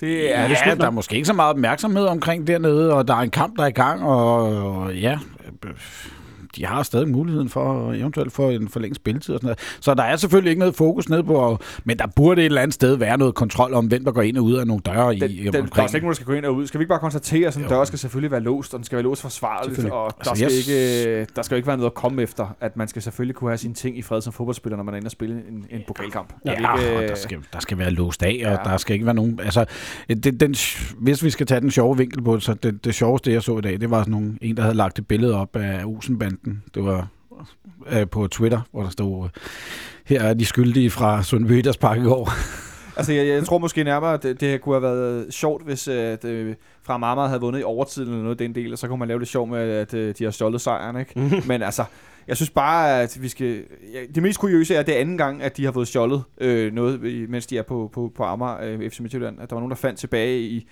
[0.00, 3.08] Det er, Ja, det ja der er måske ikke så meget opmærksomhed omkring dernede, og
[3.08, 4.36] der er en kamp, der er i gang, og,
[4.66, 5.18] og ja,
[5.64, 5.70] øh,
[6.56, 9.58] de har stadig muligheden for eventuelt få en forlænget spilletid og sådan noget.
[9.80, 12.74] Så der er selvfølgelig ikke noget fokus ned på, men der burde et eller andet
[12.74, 15.18] sted være noget kontrol om, hvem der går ind og ud af nogle døre i
[15.20, 15.88] den, den, der er omkring.
[15.94, 16.66] ikke nogen, der skal gå ind og ud.
[16.66, 18.96] Skal vi ikke bare konstatere, at en dør skal selvfølgelig være låst, og den skal
[18.96, 19.84] være låst forsvarligt, og
[20.24, 22.88] der, Altså, skal jeg ikke, der skal ikke være noget at komme efter, at man
[22.88, 25.12] skal selvfølgelig kunne have sine ting i fred som fodboldspiller, når man er inde og
[25.12, 26.32] spille en, en pokalkamp.
[26.46, 28.70] Ja, ikke, og øh, der skal, der skal være låst af, og Ja.
[28.70, 29.40] der skal ikke være nogen...
[29.44, 29.64] Altså,
[30.08, 30.54] det, den,
[30.98, 33.58] hvis vi skal tage den sjove vinkel på det, så det, det sjoveste, jeg så
[33.58, 35.84] i dag, det var sådan nogle, en, der havde lagt et billede op af
[36.38, 36.62] Olsenbanden.
[36.74, 37.08] Det var
[37.86, 39.30] øh, på Twitter, hvor der stod, øh,
[40.04, 42.30] her er de skyldige fra Sundby Idrætspark i går.
[42.96, 46.18] Altså, jeg, jeg tror måske nærmere, at det, det kunne have været sjovt, hvis øh,
[46.22, 49.08] det, fra Marmar havde vundet i overtiden eller noget den del, og så kunne man
[49.08, 51.42] lave det sjov med, at øh, de har stjålet sejren, ikke?
[51.48, 51.84] Men altså,
[52.28, 53.64] jeg synes bare, at vi skal...
[53.94, 56.22] Ja, det mest kuriøse er, at det er anden gang, at de har fået stjålet
[56.40, 59.40] øh, noget, mens de er på, på, på Amager, øh, FC Midtjylland.
[59.40, 60.68] At der var nogen, der fandt tilbage i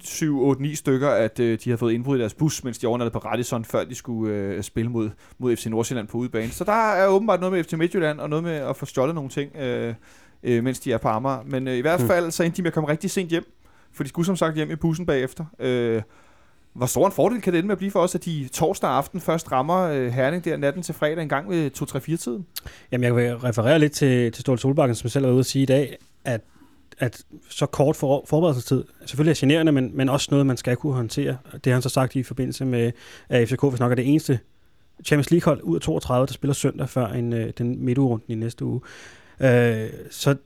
[0.00, 2.86] 7, 8, 9 stykker, at øh, de havde fået indbrud i deres bus, mens de
[2.86, 6.50] overnattede på Radisson, før de skulle øh, spille mod, mod FC Nordsjælland på udebane.
[6.50, 9.30] Så der er åbenbart noget med FC Midtjylland, og noget med at få stjålet nogle
[9.30, 9.94] ting, øh,
[10.42, 11.42] øh, mens de er på Amager.
[11.46, 12.08] Men øh, i hvert Hmm.
[12.08, 13.44] fald, så endte de med at komme rigtig sent hjem,
[13.92, 15.44] for de skulle som sagt hjem i bussen bagefter.
[15.58, 16.02] Øh,
[16.72, 18.90] hvor stor en fordel kan det ende med at blive for os, at de torsdag
[18.90, 22.46] aften først rammer øh, Herning der natten til fredag en gang ved 2-3-4-tiden?
[22.92, 25.62] Jamen, jeg vil referere lidt til, til Ståle Solbakken, som selv var ude at sige
[25.62, 26.40] i dag, at,
[27.00, 30.94] at så kort for, forberedelsestid selvfølgelig er generende, men, men også noget, man skal kunne
[30.94, 31.36] håndtere.
[31.52, 32.92] Det har han så sagt i forbindelse med,
[33.28, 34.38] at FCK hvis nok er det eneste
[35.04, 38.64] Champions League-hold ud af 32, der spiller søndag før en, øh, den midtugrunden i næste
[38.64, 38.80] uge.
[39.40, 40.36] Øh, så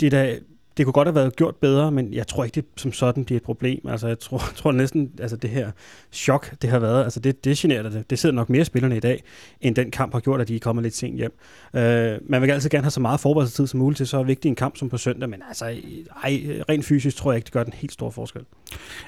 [0.00, 0.38] det, er da,
[0.76, 3.36] det kunne godt have været gjort bedre, men jeg tror ikke, det som sådan bliver
[3.36, 3.88] et problem.
[3.88, 5.70] Altså, jeg tror, tror næsten, altså det her
[6.12, 8.10] chok, det har været, altså det, det generer det.
[8.10, 9.22] Det sidder nok mere spillerne i dag,
[9.60, 11.32] end den kamp har gjort, at de er kommet lidt sent hjem.
[11.74, 14.54] Øh, man vil altid gerne have så meget forberedelsestid som muligt til så vigtig en
[14.54, 17.72] kamp som på søndag, men altså, ej, rent fysisk tror jeg ikke, det gør den
[17.72, 18.42] helt store forskel.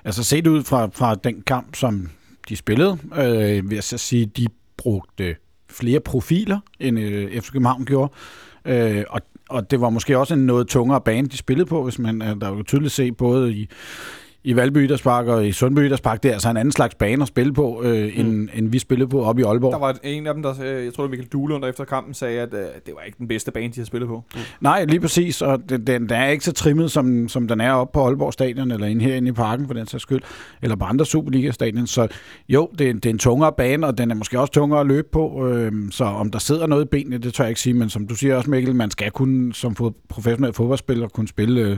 [0.05, 2.09] Altså set ud fra, fra den kamp, som
[2.49, 4.47] de spillede, øh, vil jeg så sige, de
[4.77, 5.37] brugte
[5.71, 8.13] flere profiler, end øh, FC København gjorde.
[8.65, 9.21] Øh, og,
[9.55, 12.29] og det var måske også en noget tungere bane, de spillede på, hvis man øh,
[12.41, 13.69] der var tydeligt se både i,
[14.47, 16.23] i Valby Idrætspark og i Sundby Idrætspark.
[16.23, 18.49] Det er altså en anden slags bane at spille på, øh, end, mm.
[18.55, 19.73] end vi spillede på oppe i Aalborg.
[19.73, 22.41] Der var en af dem, der, øh, jeg tror Mikkel Duhlund, der efter kampen sagde,
[22.41, 24.25] at øh, det var ikke den bedste bane, de har spillet på.
[24.61, 27.93] Nej, lige præcis, og den, den, er ikke så trimmet, som, som den er oppe
[27.93, 30.21] på Aalborg Stadion, eller inde herinde i parken for den sags skyld,
[30.63, 31.87] eller på andre Superliga-stadion.
[31.87, 32.09] Så
[32.49, 34.87] jo, det, er- det er en tungere bane, og den er måske også tungere at
[34.87, 37.75] løbe på, øhm, så om der sidder noget i benene, det tør jeg ikke sige,
[37.75, 41.61] men som du siger også, Mikkel, man skal kunne som fod, professionel fodboldspiller kunne spille
[41.61, 41.77] øh,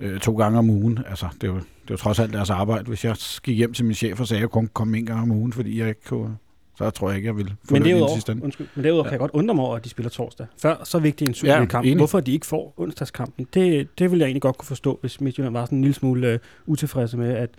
[0.00, 0.98] øh, to gange om ugen.
[1.08, 2.84] Altså, det er, jo, det er jo trods alt deres arbejde.
[2.84, 5.22] Hvis jeg gik hjem til min chef og sagde, at jeg kunne komme en gang
[5.22, 6.36] om ugen, fordi jeg ikke kunne,
[6.78, 8.44] så tror jeg ikke, jeg ville få Men derudover, sidste ende.
[8.44, 9.08] undskyld, men derudover ja.
[9.08, 10.46] kan jeg godt undre mig over, at de spiller torsdag.
[10.62, 11.84] Før så vigtig en Superliga-kamp.
[11.84, 11.96] enig.
[11.96, 15.52] Hvorfor de ikke får onsdagskampen, det, det vil jeg egentlig godt kunne forstå, hvis Midtjylland
[15.52, 17.50] var sådan en lille smule uh, utilfredse med, at,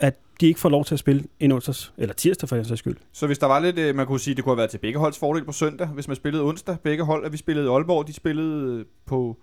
[0.00, 2.78] at de ikke får lov til at spille en onsdags, eller tirsdag for den sags
[2.78, 2.96] skyld.
[3.12, 4.98] Så hvis der var lidt, øh, man kunne sige, det kunne have været til begge
[4.98, 8.06] holds fordel på søndag, hvis man spillede onsdag, begge hold, at vi spillede i Aalborg,
[8.06, 9.36] de spillede på,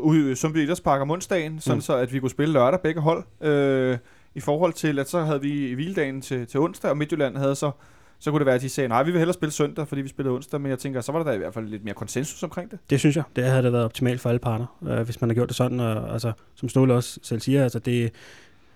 [0.00, 1.80] ude i Sundby Idrætspark om onsdagen, sådan Mm.
[1.80, 3.24] så at vi kunne spille lørdag begge hold.
[3.40, 3.98] Øh,
[4.34, 7.70] I forhold til, at så havde vi hviledagen til, til onsdag, og Midtjylland havde så,
[8.18, 10.08] så kunne det være, at de sagde, nej, vi vil hellere spille søndag, fordi vi
[10.08, 12.42] spillede onsdag, men jeg tænker, så var der da i hvert fald lidt mere konsensus
[12.42, 12.78] omkring det.
[12.90, 13.24] Det synes jeg.
[13.36, 15.80] Det havde da været optimalt for alle parter, øh, hvis man har gjort det sådan.
[15.80, 18.12] Og, altså, som Ståle også selv siger, altså det,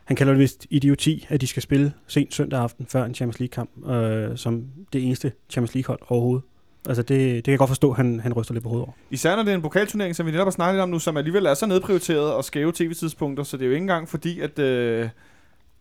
[0.04, 3.40] han kalder det vist idioti, at de skal spille sent søndag aften før en Champions
[3.40, 6.42] League-kamp, øh, som det eneste Champions League-hold overhovedet.
[6.89, 8.93] Altså det, det kan jeg godt forstå, at han, han ryster lidt på hovedet over.
[9.11, 11.16] Især når det er en pokalturnering, som vi netop har snakket lidt om nu, som
[11.16, 14.59] alligevel er så nedprioriteret og skæve tv-tidspunkter, så det er jo ikke engang fordi, at,
[14.59, 15.09] øh,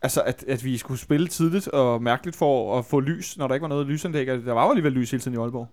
[0.02, 3.56] altså, at, at vi skulle spille tidligt og mærkeligt for at få lys, når der
[3.56, 4.30] ikke var noget lysanlæg.
[4.30, 5.68] Altså, Der var jo alligevel lys hele tiden i Aalborg.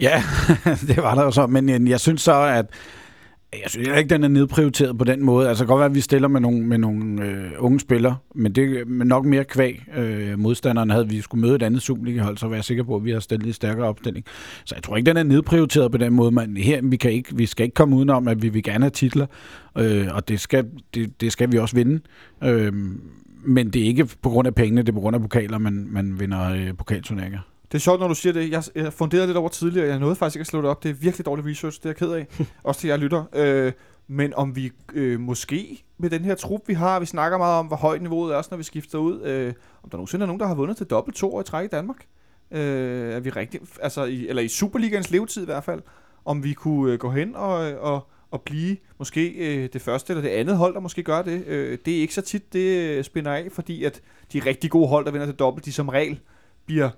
[0.00, 0.22] Ja,
[0.88, 2.66] det var der jo så, men jeg synes så, at
[3.52, 5.48] jeg synes ikke, den er nedprioriteret på den måde.
[5.48, 8.16] Altså det kan godt være, at vi stiller med nogle, med nogle øh, unge spillere,
[8.34, 12.36] men det er nok mere kvæg øh, modstanderen havde vi skulle møde et andet Superliga-hold,
[12.36, 14.24] så var jeg sikker på, at vi har stillet en stærkere opstilling.
[14.64, 16.30] Så jeg tror ikke, den er nedprioriteret på den måde.
[16.30, 18.90] Men her, vi, kan ikke, vi skal ikke komme udenom, at vi vil gerne have
[18.90, 19.26] titler,
[19.78, 22.00] øh, og det skal, det, det skal vi også vinde.
[22.44, 22.72] Øh,
[23.44, 25.88] men det er ikke på grund af pengene, det er på grund af pokaler, man,
[25.90, 27.40] man vinder øh, pokalturneringer.
[27.72, 28.50] Det er sjovt, når du siger det.
[28.50, 30.82] Jeg, jeg funderede lidt over tidligere, jeg nåede faktisk ikke at slå det op.
[30.82, 32.26] Det er virkelig dårlig research, det er jeg ked af.
[32.64, 33.24] Også til jer lytter.
[33.32, 33.72] Øh,
[34.08, 37.66] men om vi øh, måske med den her trup, vi har, vi snakker meget om,
[37.66, 39.22] hvor højt niveauet er, også når vi skifter ud.
[39.22, 39.52] Øh,
[39.82, 41.68] om der nogensinde er nogen, der har vundet til dobbelt to år i træk i
[41.68, 41.96] Danmark.
[42.50, 45.82] Øh, er vi rigtig, altså i, eller i Superligans levetid i hvert fald.
[46.24, 50.22] Om vi kunne øh, gå hen og, og, og blive måske øh, det første eller
[50.22, 51.46] det andet hold, der måske gør det.
[51.46, 54.00] Øh, det er ikke så tit, det øh, spænder af, fordi at
[54.32, 56.20] de rigtig gode hold, der vinder til dobbelt, de som regel
[56.66, 56.90] bliver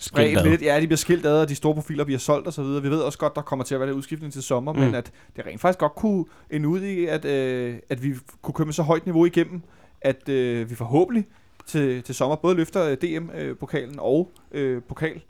[0.00, 0.62] spredt lidt.
[0.62, 2.82] Ja, de bliver skilt ad, og de store profiler bliver solgt og så videre.
[2.82, 4.78] Vi ved også godt, der kommer til at være lidt udskiftning til sommer, mm.
[4.78, 4.84] Mm.
[4.84, 8.54] men at det rent faktisk godt kunne ende ud i, at, øh, at vi kunne
[8.54, 9.62] komme så højt niveau igennem,
[10.00, 11.26] at øh, vi forhåbentlig
[11.66, 15.22] til, til sommer både løfter øh, DM-pokalen og øh, pokal,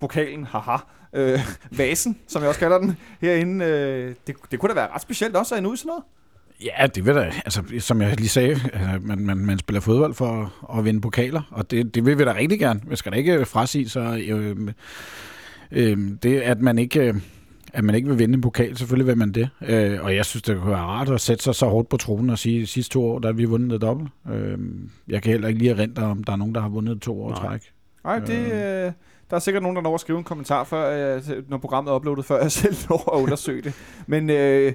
[0.00, 0.76] pokalen, haha,
[1.12, 3.64] øh, vasen, som jeg også kalder den, herinde.
[3.64, 6.04] Øh, det, det kunne da være ret specielt også at ende ud i sådan noget.
[6.64, 10.14] Ja, det vil da, altså, som jeg lige sagde, altså, man, man, man spiller fodbold
[10.14, 12.80] for at vinde pokaler, og det, det vil vi da rigtig gerne.
[12.90, 14.56] Jeg skal da ikke frasige sig øh,
[15.70, 17.00] øh, det, at man ikke...
[17.00, 17.14] Øh,
[17.72, 19.48] at man ikke vil vinde en pokal, selvfølgelig vil man det.
[19.62, 22.30] Øh, og jeg synes, det kunne være rart at sætte sig så hårdt på tronen
[22.30, 24.10] og sige, at sidste to år, der har vi vundet det dobbelt.
[24.32, 24.58] Øh,
[25.08, 27.30] jeg kan heller ikke lige erindre, om der er nogen, der har vundet to år
[27.30, 27.38] Nej.
[27.38, 27.62] træk.
[28.04, 28.92] Nej, det, øh,
[29.30, 31.96] der er sikkert nogen, der når at skrive en kommentar, før, øh, når programmet er
[31.96, 33.72] uploadet, før jeg selv når at undersøge det.
[34.06, 34.72] Men øh,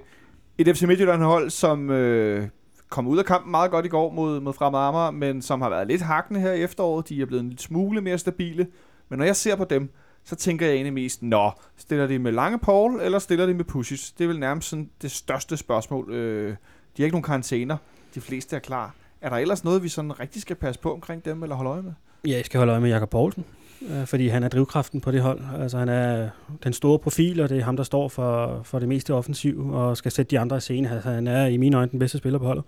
[0.57, 2.47] et FC Midtjylland-hold, som øh,
[2.89, 5.69] kom ud af kampen meget godt i går mod, mod Fremad Amager, men som har
[5.69, 7.09] været lidt hakkende her i efteråret.
[7.09, 8.67] De er blevet en lille smule mere stabile.
[9.09, 9.89] Men når jeg ser på dem,
[10.23, 13.65] så tænker jeg egentlig mest, nå, stiller de med Lange Paul, eller stiller de med
[13.65, 14.11] Pusic?
[14.17, 16.13] Det er vel nærmest sådan det største spørgsmål.
[16.13, 16.55] Øh, de
[16.97, 17.77] har ikke nogen karantæner.
[18.15, 18.95] De fleste er klar.
[19.21, 21.81] Er der ellers noget, vi sådan rigtig skal passe på omkring dem, eller holde øje
[21.81, 21.93] med?
[22.27, 23.45] Ja, jeg skal holde øje med Jakob Poulsen,
[23.89, 25.39] øh, fordi han er drivkraften på det hold.
[25.59, 26.29] Altså han er
[26.63, 29.97] den store profil, og det er ham, der står for, for det meste offensiv, og
[29.97, 30.91] skal sætte de andre i scene.
[30.91, 32.63] Altså, han er i mine øjne den bedste spiller på holdet.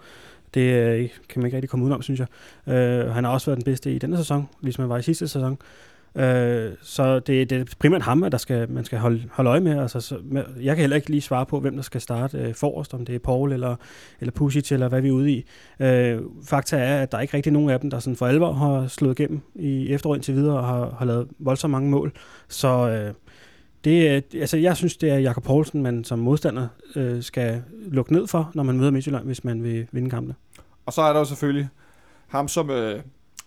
[0.53, 2.28] Det øh, kan man ikke rigtig komme udenom, synes jeg.
[2.74, 5.28] Øh, han har også været den bedste i denne sæson, ligesom han var i sidste
[5.28, 5.57] sæson.
[6.16, 9.59] Øh, så det, det er primært ham, at der skal, man skal holde, holde øje
[9.59, 9.80] med.
[9.80, 10.43] Altså, så, med.
[10.61, 13.16] Jeg kan heller ikke lige svare på, hvem der skal starte øh, forrest, om det
[13.16, 13.76] er Paul eller,
[14.20, 15.45] eller Pusic, eller hvad vi er ude i.
[15.80, 18.51] Øh, fakta er, at der er ikke rigtig nogen af dem, der sådan for alvor
[18.51, 22.11] har slået igennem i efteråret indtil videre, og har, har lavet voldsomt mange mål.
[22.47, 23.13] Så øh,
[23.84, 28.28] det, altså, jeg synes, det er Jakob Poulsen, man som modstander øh, skal lukke ned
[28.28, 30.36] for, når man møder Midtjylland, hvis man vil vinde kampene.
[30.86, 31.70] Og så er der jo selvfølgelig
[32.28, 32.99] ham som øh,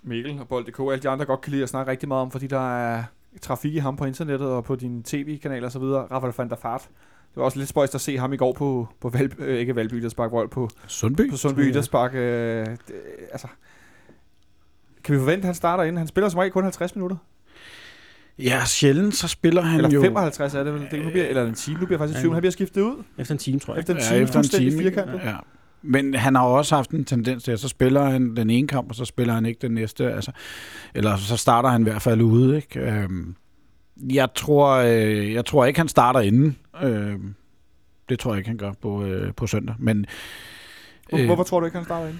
[0.02, 2.30] Mikkel og Bold.dk og alle de andre godt kan lide at snakke rigtig meget om,
[2.30, 3.02] fordi der er
[3.42, 6.06] trafik i ham på internettet og på dine tv-kanaler og så videre.
[6.10, 6.80] Rafael van der Fart.
[7.28, 9.76] Det var også lidt spøjst at se ham i går på, på Valby, øh, ikke
[9.76, 11.30] Valby Idrætspark, Vold, på, Sundby?
[11.30, 11.68] på Sundby Ja.
[11.70, 12.14] Idrætspark.
[12.14, 12.76] Øh, det,
[13.32, 13.48] altså,
[15.04, 15.96] kan vi forvente, at han starter inden?
[15.98, 17.16] Han spiller som regel kun 50 minutter.
[18.38, 20.02] Ja, sjældent så spiller han eller jo...
[20.02, 20.88] 55 er det vel.
[20.90, 21.80] Det, nu bliver, eller en time.
[21.80, 22.32] Nu bliver faktisk 20.
[22.32, 23.02] Han bliver skiftet ud.
[23.18, 23.78] Efter en time, tror jeg.
[23.80, 24.20] Efter en Ja, time.
[24.22, 24.82] efter en time.
[24.82, 25.20] firkantet.
[25.24, 25.36] Ja.
[25.82, 28.88] Men han har også haft en tendens til, at så spiller han den ene kamp,
[28.88, 30.12] og så spiller han ikke den næste.
[30.12, 30.32] Altså,
[30.94, 32.56] eller så starter han i hvert fald ude.
[32.56, 32.80] Ikke?
[32.80, 33.34] Øhm,
[33.96, 36.56] jeg, tror, øh, jeg tror ikke, han starter inden.
[36.82, 37.34] Øhm,
[38.08, 39.74] det tror jeg ikke, han gør på, øh, på søndag.
[39.78, 40.06] Men,
[41.08, 42.18] Hvor, hvorfor tror du ikke, han starter ind?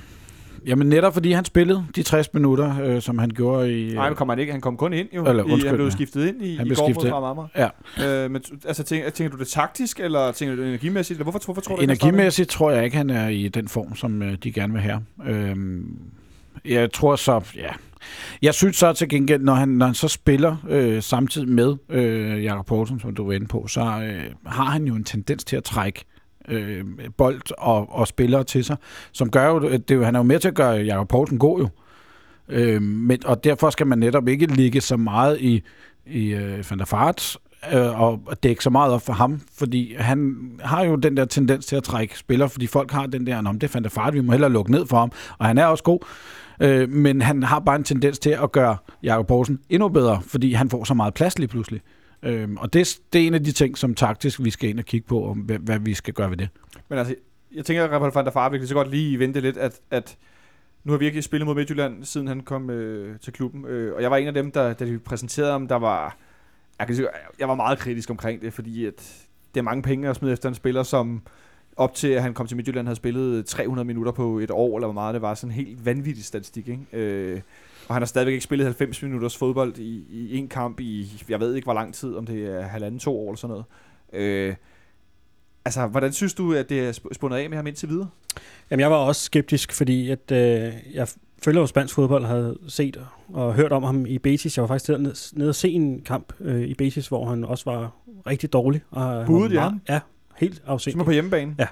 [0.69, 3.95] Jamen netop fordi han spillede de 60 minutter, øh, som han gjorde i...
[3.95, 4.53] Nej, men kommer han ikke.
[4.53, 5.27] Han kom kun ind jo.
[5.27, 7.11] Eller, i, undskyld, han blev skiftet ind i, Han i blev går skiftet ind.
[7.11, 8.25] Fremad Ja.
[8.25, 11.17] Øh, men altså, tænker, tænker du det taktisk, eller tænker du det energimæssigt?
[11.17, 14.23] Eller hvorfor, hvorfor tror du, Energimæssigt tror jeg ikke, han er i den form, som
[14.23, 15.05] øh, de gerne vil have.
[15.27, 15.99] Øhm,
[16.65, 17.71] jeg tror så, ja.
[18.43, 22.45] Jeg synes så til gengæld, når han, når han så spiller øh, samtidig med øh,
[22.45, 25.57] Jakob Poulsen, som du var inde på, så øh, har han jo en tendens til
[25.57, 26.05] at trække
[26.49, 26.85] øh,
[27.17, 28.77] bold og, og spillere til sig,
[29.13, 31.39] som gør jo, det er jo, han er jo med til at gøre Jakob Poulsen
[31.39, 31.69] god jo.
[32.49, 35.63] Øh, men, og derfor skal man netop ikke ligge så meget i,
[36.07, 37.37] i øh, Van der Fart,
[37.73, 41.67] øh, og dække så meget op for ham, fordi han har jo den der tendens
[41.67, 44.33] til at trække spillere, fordi folk har den der, om det fandt Fart, vi må
[44.33, 45.99] hellere lukke ned for ham, og han er også god,
[46.61, 50.53] øh, men han har bare en tendens til at gøre Jakob Poulsen endnu bedre, fordi
[50.53, 51.81] han får så meget plads lige pludselig.
[52.23, 54.85] Øh, og det, det er en af de ting, som taktisk vi skal ind og
[54.85, 56.49] kigge på, om hvad, hvad vi skal gøre ved det.
[56.89, 57.15] Men altså,
[57.55, 60.17] jeg tænker, at Raphael van der Farbe kan så godt lige vente lidt, at, at
[60.85, 63.65] nu har vi virkelig spillet mod Midtjylland, siden han kom øh, til klubben.
[63.65, 66.17] Øh, og jeg var en af dem, der, da de præsenterede ham, der var...
[66.79, 67.09] Jeg, kan sige,
[67.39, 70.49] jeg var meget kritisk omkring det, fordi at det er mange penge at smide efter
[70.49, 71.23] en spiller, som
[71.77, 74.87] op til at han kom til Midtjylland havde spillet 300 minutter på et år, eller
[74.87, 75.35] hvor meget det var.
[75.35, 76.83] Sådan en helt vanvittig statistik, ikke?
[76.93, 77.41] Øh,
[77.89, 81.41] og han har stadigvæk ikke spillet 90 minutters fodbold i, i en kamp i, jeg
[81.41, 83.65] ved ikke hvor lang tid, om det er halvanden, to år eller sådan noget.
[84.13, 84.55] Øh,
[85.65, 88.09] altså, hvordan synes du, at det er sp- spundet af med ham indtil videre?
[88.71, 91.09] Jamen, jeg var også skeptisk, fordi at, øh, jeg
[91.45, 94.57] følger jo spansk fodbold, havde set og hørt om ham i Betis.
[94.57, 97.71] Jeg var faktisk nede, nede og se en kamp øh, i Betis, hvor han også
[97.71, 97.91] var
[98.27, 98.83] rigtig dårlig.
[98.91, 99.81] Og Budet ham?
[99.89, 100.01] Ja,
[100.37, 101.05] helt Som er afsindig.
[101.05, 101.55] på hjemmebane.
[101.59, 101.67] Ja.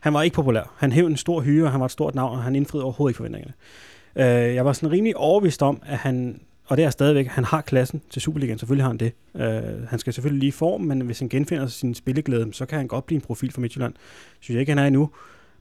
[0.00, 0.74] Han var ikke populær.
[0.76, 3.16] Han hævde en stor hyre, han var et stort navn, og han indfriede overhovedet ikke
[3.16, 3.54] forventningerne.
[4.16, 7.60] Øh, jeg var sådan rimelig overbevist om, at han, og det er stadigvæk, han har
[7.60, 9.12] klassen til Superligaen, selvfølgelig har han det.
[9.36, 12.78] Øh, han skal selvfølgelig lige i form, men hvis han genfinder sin spilleglæde, så kan
[12.78, 13.94] han godt blive en profil for Midtjylland.
[14.40, 15.10] Synes jeg ikke, han er endnu.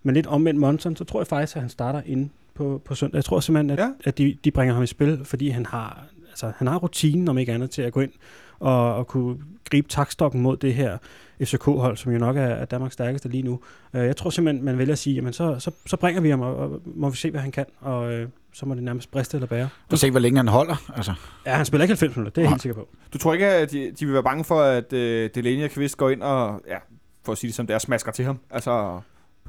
[0.03, 3.15] Men lidt omvendt Monson, så tror jeg faktisk, at han starter inde på, på søndag.
[3.15, 3.83] Jeg tror simpelthen, at, Ja.
[3.83, 3.91] ja.
[4.03, 7.37] at de, de bringer ham i spil, fordi han har, altså, han har rutinen, om
[7.37, 8.11] ikke andet, til at gå ind
[8.59, 9.37] og, og kunne
[9.69, 10.97] gribe takstokken mod det her
[11.43, 13.59] FCK-hold, som jo nok er, Danmarks stærkeste lige nu.
[13.93, 16.41] Øh, jeg tror simpelthen, man vælger at sige, jamen så, så, så bringer vi ham,
[16.41, 19.37] og, og må vi se, hvad han kan, og øh, så må det nærmest briste
[19.37, 19.69] eller bære.
[19.91, 20.91] Og se, hvor længe han holder.
[20.95, 21.13] Altså,
[21.45, 22.87] Ja, han spiller ikke 90 minutter, det er jeg helt sikker på.
[23.13, 25.97] Du tror ikke, at de, de vil være bange for, at øh, Delaney og Kvist
[25.97, 26.77] går ind og, ja,
[27.23, 28.39] for at sige det som det er, smasker til ham?
[28.49, 28.99] Altså,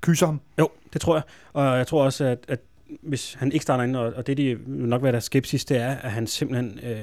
[0.01, 0.41] kysser ham?
[0.59, 1.23] Jo, det tror jeg.
[1.53, 2.61] Og jeg tror også, at, at
[3.03, 5.91] hvis han ikke starter ind, og, og det de nok være der skepsis, det er,
[5.91, 6.99] at han simpelthen øh,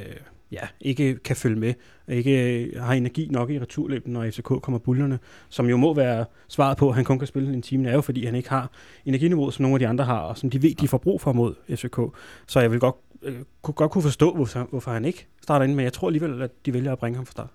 [0.53, 1.73] ja, ikke kan følge med,
[2.07, 6.25] ikke øh, har energi nok i returløbet, når FCK kommer bullerne, som jo må være
[6.47, 8.69] svaret på, at han kun kan spille en time, er jo fordi, han ikke har
[9.05, 11.33] energiniveauet, som nogle af de andre har, og som de ved, de får brug for
[11.33, 11.99] mod FCK.
[12.47, 15.75] Så jeg vil godt, øh, kunne, godt kunne forstå, hvorfor, hvorfor han ikke starter ind,
[15.75, 17.49] men jeg tror alligevel, at de vælger at bringe ham fra start.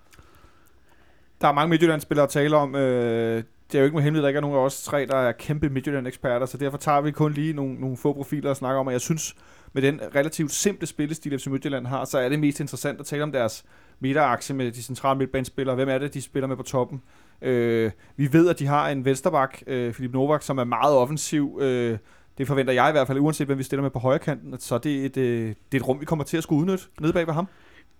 [1.41, 2.75] Der er mange Midtjyllandsspillere at tale om.
[2.75, 5.05] Øh, det er jo ikke med hemmelighed, at der ikke er nogen af os tre,
[5.05, 8.55] der er kæmpe Midtjylland-eksperter, så derfor tager vi kun lige nogle, nogle få profiler og
[8.55, 9.35] snakker om, og jeg synes,
[9.73, 13.23] med den relativt simple spillestil, FC Midtjylland har, så er det mest interessant at tale
[13.23, 13.63] om deres
[13.99, 15.75] midterakse med de centrale midtbanespillere.
[15.75, 17.01] Hvem er det, de spiller med på toppen?
[17.41, 21.59] Øh, vi ved, at de har en vensterbak, øh, Filip Novak, som er meget offensiv.
[21.61, 21.97] Øh,
[22.37, 24.77] det forventer jeg i hvert fald, uanset hvem vi stiller med på højre kanten, så
[24.77, 27.13] det er et, øh, det er et rum, vi kommer til at skulle udnytte nede
[27.13, 27.47] bag ved ham.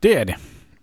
[0.03, 0.36] det er det.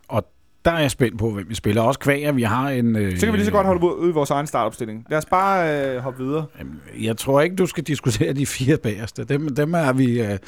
[0.09, 0.25] Og
[0.67, 1.83] der er jeg spændt på, hvem vi spiller.
[1.83, 2.97] Også kvæg, at vi har en...
[2.97, 5.07] Øh, Så kan vi lige så godt holde ud i vores egen startopstilling.
[5.11, 6.47] Lad os bare øh, hoppe videre.
[6.59, 9.25] Jamen, Jeg tror ikke, du skal diskutere de fire bagerste.
[9.25, 10.21] Dem, dem er vi...
[10.21, 10.39] Øh,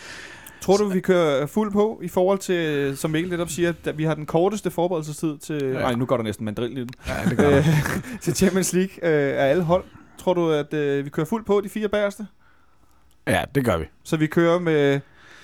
[0.60, 3.98] Tror du, vi kører fuld på i forhold til, som Mikkel lidt op siger, at
[3.98, 5.62] vi har den korteste forberedelsestid til...
[5.64, 5.72] Ja.
[5.72, 6.88] Nej, nu går der næsten mandrill i den.
[7.06, 7.62] ja, det gør
[8.22, 9.84] til Champions League øh, af alle hold.
[10.18, 12.26] Tror du, at øh, vi kører fuld på de fire bagerste?
[13.26, 13.84] Ja, det gør vi.
[14.04, 15.00] Så vi kører med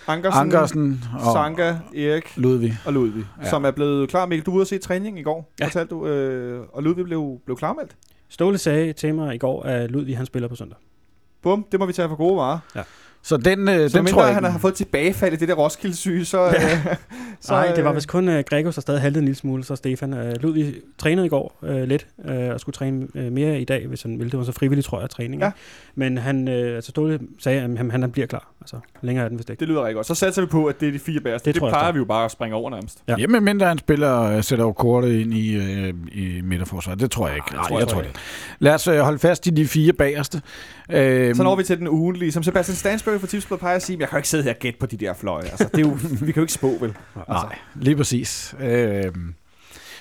[0.07, 2.79] Ankersen, Ankersen og Sanka, Erik Ludvig.
[2.85, 3.45] og Ludvig, ja.
[3.45, 3.51] Ja.
[3.51, 4.27] som er blevet klar.
[4.27, 5.65] Mikkel, du var ude at se træning i går, ja.
[5.65, 5.69] Ja.
[5.69, 7.97] fortalte du, øh, og Ludvig blev, blev klarmeldt.
[8.29, 10.79] Ståle sagde til mig i går, at Ludvig han spiller på søndag.
[11.43, 12.59] Bum, det må vi tage for gode varer.
[13.23, 14.51] Så den, øh, Så den mindre tror jeg han ikke...
[14.53, 16.47] har fået tilbagefald i det der Roskilde-syge, så...
[16.49, 16.97] Øh,
[17.41, 19.65] så Nej, det var øh, vist kun uh, Gregos, der stadig haltede en lille smule,
[19.65, 20.13] så Stefan.
[20.13, 23.87] Uh, Ludvig trænede i går uh, lidt, uh, og skulle træne uh, mere i dag,
[23.87, 24.31] hvis han ville.
[24.31, 25.43] Det var så frivillig, tror jeg, træning.
[25.43, 25.51] Ja.
[25.95, 28.51] Men han, uh, altså Ståle sagde, at han, han bliver klar.
[28.61, 29.61] Altså, længere er den vist ikke.
[29.61, 30.07] Det lyder rigtig godt.
[30.07, 31.45] Så satser vi på, at det er de fire bagerste.
[31.47, 32.99] Det, Det det jeg plejer vi jo bare at springe over nærmest.
[33.09, 33.13] Ja.
[33.13, 33.21] Ja.
[33.21, 37.01] Jamen, mindre han spiller, øh, sætter jo kortet ind i, øh, i midterforsvaret.
[37.01, 37.53] Det tror jeg ikke.
[37.53, 38.13] Nej, Nej, tror jeg, jeg tror ikke.
[38.13, 38.21] det.
[38.59, 40.43] Lad os øh, holde fast i de fire bagerste.
[40.91, 42.33] Øh, Så når vi til den ugenlige.
[42.33, 44.59] Som Sebastian Stansberg fra Tipsblad plejer at sige, jeg kan jo ikke sidde her og
[44.59, 45.45] gætte på de der fløje.
[45.45, 46.95] Altså, det er jo, vi kan jo ikke spå, vel?
[47.29, 48.55] Altså, Nej, lige præcis.
[48.61, 49.13] Øh,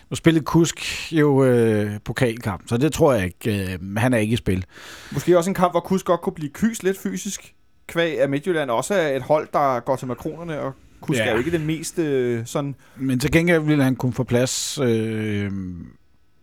[0.10, 3.74] nu spillede Kusk jo øh, pokalkamp, så det tror jeg ikke.
[3.74, 4.66] Øh, han er ikke i spil.
[5.12, 7.54] Måske også en kamp, hvor Kus godt kunne blive kys lidt fysisk.
[7.88, 11.24] Kvæg af Midtjylland også er et hold, der går til makronerne, og Kus ja.
[11.24, 11.30] Ja.
[11.30, 12.76] er jo ikke den mest øh, sådan...
[12.96, 15.52] Men til gengæld ville han kunne få plads, øh,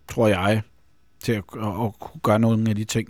[0.08, 0.62] tror jeg,
[1.24, 3.08] til at, at, at kunne gøre nogle af de ting.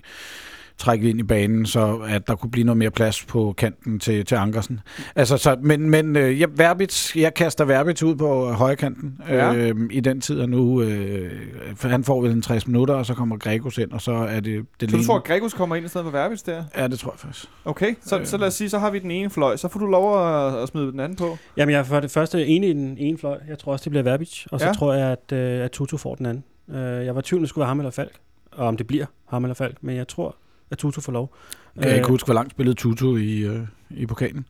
[0.81, 4.25] Trække ind i banen, så at der kunne blive noget mere plads på kanten til,
[4.27, 4.81] til Ankersen.
[5.17, 9.55] Altså, så, men men øh, jeg, Verbitz, jeg kaster Verbitz ud på højre kanten Ja.
[9.55, 11.33] øh, i den tid, og nu øh,
[11.77, 14.41] for han får vel en 60 minutter, og så kommer Gregos ind, og så er
[14.41, 16.65] det det Så du tror, at Gregus kommer ind i stedet for Verbitz der?
[16.77, 17.47] Ja, det tror jeg faktisk.
[17.65, 18.27] Okay, så, Øh.
[18.27, 19.57] så lad os sige, så har vi den ene fløj.
[19.57, 21.39] Så får du lov at, at smide den anden på.
[21.57, 23.39] Jamen, jeg er for det første enig i den ene fløj.
[23.49, 24.47] Jeg tror også, det bliver Verbic.
[24.53, 24.71] Og så Ja.
[24.71, 24.75] ja.
[24.75, 26.45] tror jeg, at, øh, at Tutu får den anden.
[26.71, 28.13] Øh, jeg var i tvivl, om det skulle være ham eller Falk.
[28.53, 29.77] Og om det bliver ham eller Falk.
[29.81, 30.37] Men jeg tror,
[30.71, 31.35] at Tutu får lov.
[31.77, 33.61] Jeg kan ikke huske, hvor langt spillede Tutu i, øh,
[33.91, 34.45] i pokalen.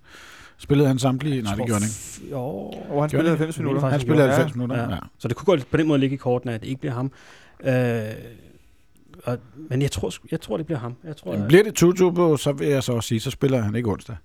[0.59, 1.43] Spillede han samtlige?
[1.43, 1.83] Nej, det gjorde han
[2.23, 2.31] ikke.
[2.35, 3.65] Jo, Og han spillede Gjorde 90 det?
[3.65, 3.89] minutter.
[3.89, 4.35] Han spillede ja.
[4.35, 4.77] 90 minutter.
[4.83, 4.91] Ja.
[4.91, 4.99] Ja.
[5.19, 7.13] Så det kunne godt på den måde ligge i kortene, at det ikke bliver ham.
[7.65, 8.01] Øh,
[9.25, 9.39] og,
[9.71, 10.95] men jeg tror, jeg tror, det bliver ham.
[11.05, 13.75] Jeg tror, Jamen, bliver det Tutu, så vil jeg så også sige, så spiller han
[13.77, 14.17] ikke onsdag.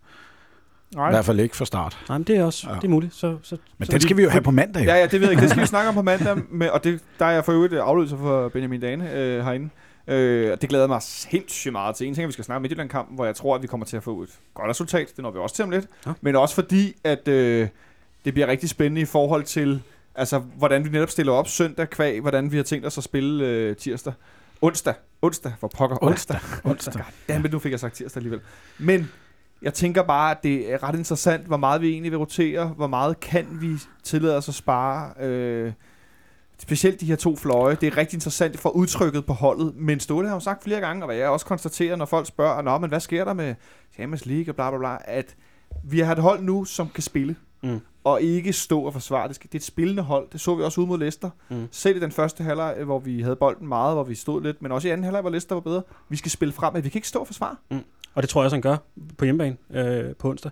[0.91, 1.09] I Nej.
[1.09, 1.97] hvert fald ikke fra start.
[2.09, 2.75] nej, men det er også Ja.
[2.75, 3.13] det er muligt.
[3.15, 4.81] Så, så, Men så den skal vi jo have på mandag.
[4.83, 4.89] jo.
[4.89, 5.41] Ja, ja, det ved jeg ikke.
[5.41, 6.37] Det skal vi snakke om på mandag.
[6.51, 9.69] Med, og det, der er jeg for øvrigt afløser for Benjamin Dane øh, herinde.
[10.07, 12.07] Øh, og det glæder mig sindssygt meget til.
[12.07, 13.97] En ting er, at vi skal snakke Midtjylland-kampen, hvor jeg tror, at vi kommer til
[13.97, 15.07] at få et godt resultat.
[15.15, 15.87] Det når vi også til om lidt.
[16.05, 16.13] Ja.
[16.21, 17.67] Men også fordi, at øh,
[18.25, 19.81] det bliver rigtig spændende i forhold til,
[20.15, 23.45] altså, hvordan vi netop stiller op søndag kvæg, hvordan vi har tænkt os at spille
[23.45, 24.13] øh, tirsdag.
[24.61, 24.93] Onsdag.
[25.21, 25.97] Onsdag, for pokker.
[26.01, 26.39] Onsdag.
[26.63, 27.03] Onsdag.
[27.29, 28.41] Jamen, nu fik jeg sagt tirsdag alligevel.
[28.77, 29.11] Men
[29.61, 32.87] jeg tænker bare, at det er ret interessant, hvor meget vi egentlig vil rotere, hvor
[32.87, 35.13] meget kan vi tillade os at spare.
[35.19, 35.71] Øh,
[36.57, 37.77] specielt de her to fløje.
[37.81, 39.73] Det er rigtig interessant for udtrykket på holdet.
[39.75, 42.61] Men Ståle har jo sagt flere gange, og hvad jeg også konstaterer, når folk spørger,
[42.61, 43.55] Nå, men hvad sker der med
[43.93, 45.35] Champions League og bla bla bla, at
[45.83, 47.35] vi har et hold nu, som kan spille.
[47.63, 47.79] Mm.
[48.03, 49.27] Og ikke stå og forsvare.
[49.27, 50.27] Det, det er et spillende hold.
[50.31, 51.29] Det så vi også ud mod Leicester.
[51.49, 51.67] Mm.
[51.71, 54.71] Selv i den første halvleg, hvor vi havde bolden meget, hvor vi stod lidt, men
[54.71, 55.81] også i anden halvleg, hvor Leicester var bedre.
[56.09, 57.55] Vi skal spille frem, at vi kan ikke stå og forsvare.
[58.13, 58.77] Og det tror jeg også, han gør
[59.17, 60.51] på hjemmebane øh, på onsdag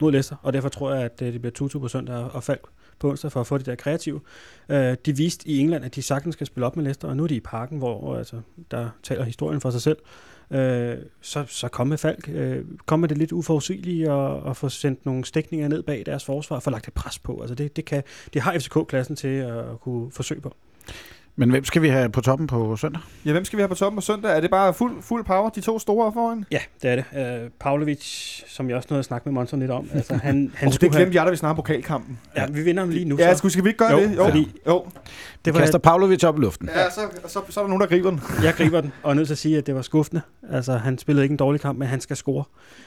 [0.00, 0.36] mod Leicester.
[0.42, 2.68] Og derfor tror jeg, at øh, det bliver Tutu på søndag og Falk
[2.98, 4.20] på onsdag for at få det der kreative.
[4.68, 7.22] Øh, de viste i England, at de sagtens skal spille op med Leicester, og nu
[7.22, 8.40] er de i parken, hvor altså,
[8.70, 9.98] der taler historien for sig selv.
[10.50, 12.28] Øh, så, så kom med Falk.
[12.28, 16.24] Øh, kom med det lidt uforudsigelige og, og få sendt nogle stikninger ned bag deres
[16.24, 17.38] forsvar, for lagt et pres på.
[17.40, 18.02] Altså det, det, kan,
[18.34, 20.54] det har FCK-klassen til at kunne forsøge på.
[21.36, 23.00] Men hvem skal vi have på toppen på søndag?
[23.24, 24.36] Ja, hvem skal vi have på toppen på søndag?
[24.36, 26.44] Er det bare fuld, fuld power, de to store foran?
[26.50, 26.96] Ja, det er
[27.32, 27.42] det.
[27.44, 28.04] Øh, Pavlovic,
[28.48, 30.20] som jeg også nåede at snakke med Monson lidt om, altså han,
[30.54, 32.18] han Og det skulle have, glemte jeg, da vi snakker pokalkampen.
[32.36, 33.16] Ja, vi vinder ham lige nu.
[33.18, 33.48] Ja, så.
[33.48, 34.16] skal, vi ikke gøre Jo, det?
[34.16, 34.84] Jo, fordi- jo.
[35.44, 36.68] Det var, kaster Pavlovic op i luften.
[36.74, 38.20] Ja, så, så, så er der nogen, der griber den.
[38.42, 40.22] Jeg griber den, og er nødt til at sige, at det var skuffende.
[40.50, 42.44] Altså, han spillede ikke en dårlig kamp, men han skal score.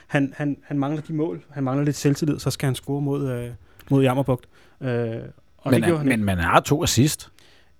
[0.07, 1.41] Han, han, han mangler de mål.
[1.51, 3.49] Han mangler lidt selvtillid, så skal han score mod, øh,
[3.89, 4.45] mod Jammerbugt.
[4.81, 4.87] Øh,
[5.57, 7.29] og Men, det han men man har to assist.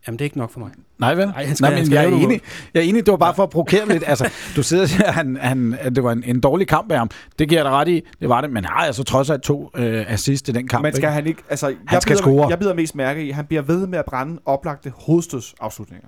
[0.08, 0.72] Jamen, det er ikke nok for mig.
[1.00, 1.28] Nej vel?
[1.28, 2.42] Ej, han skal- Nej, han men skal jeg er, enig.
[2.74, 4.04] jeg er enig, det var bare for at provokere lidt.
[4.08, 6.98] Altså, du sidder og siger, han, han, at det var en, en dårlig kamp af
[6.98, 7.10] ham.
[7.40, 8.04] Det giver jeg dig ret i.
[8.22, 10.84] Det var det, men han har altså trods alt to øh, assist i den kamp.
[10.84, 11.12] Men skal ikke?
[11.14, 11.42] han ikke...
[11.50, 12.50] Altså, jeg skal bider, score.
[12.50, 16.08] Jeg bider mest mærke i, at han bliver ved med at brænde oplagte hovedstødsafslutninger.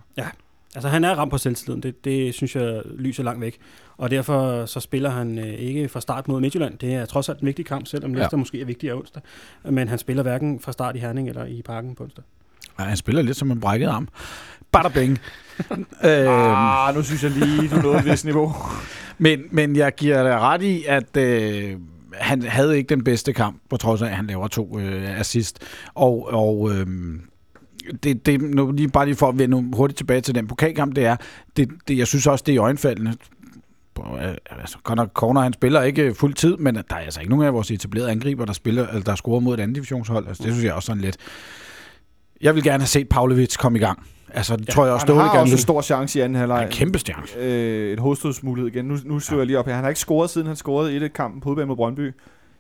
[0.76, 1.84] Altså, han er ramt på selvtilliden.
[1.84, 3.58] Det, det synes jeg lyser langt væk.
[3.98, 6.78] Og derfor så spiller han øh, ikke fra start mod Midtjylland.
[6.78, 8.18] Det er trods alt en vigtig kamp, selvom Ja.
[8.18, 9.22] Leicester måske er vigtigere onsdag.
[9.70, 12.24] Men han spiller hverken fra start i Herning eller i parken på onsdag.
[12.80, 14.08] Ja, han spiller lidt som en brækket arm.
[14.72, 15.20] Bada bing.
[16.04, 16.28] øh,
[16.88, 18.56] Ah, nu synes jeg lige, du nåede et vist niveau.
[19.18, 21.76] men, men jeg giver dig ret i, at øh,
[22.14, 25.60] han havde ikke den bedste kamp, på trods af, at han laver to øh, assist.
[25.94, 26.88] Og, og øh,
[28.04, 31.06] det, det, nu lige bare lige for at vende hurtigt tilbage til den pokalkamp, det
[31.06, 31.16] er,
[31.58, 33.14] det, det, jeg synes også, det er i øjenfaldende.
[34.22, 37.46] Øh, Altså, nok, Corner, han spiller ikke fuld tid, men der er altså ikke nogen
[37.46, 40.28] af vores etablerede angriber, der spiller, eller der scorer mod et andet divisionshold.
[40.28, 41.18] Altså, det synes jeg også sådan lidt.
[42.42, 44.08] Jeg vil gerne have set Pavlovic komme i gang.
[44.34, 46.22] Altså, det ja, tror jeg også, Han Ståle har gerne også en stor chance i
[46.22, 46.72] anden Han er halvleg.
[46.72, 47.24] en kæmpe stjerne.
[47.40, 48.86] øh, et hovedstødsmulighed igen.
[48.86, 49.42] Nu, nu skriver ja.
[49.42, 49.74] jeg lige op her.
[49.74, 52.14] Han har ikke scoret, siden han scorede i et kampen på udbanen mod Brøndby.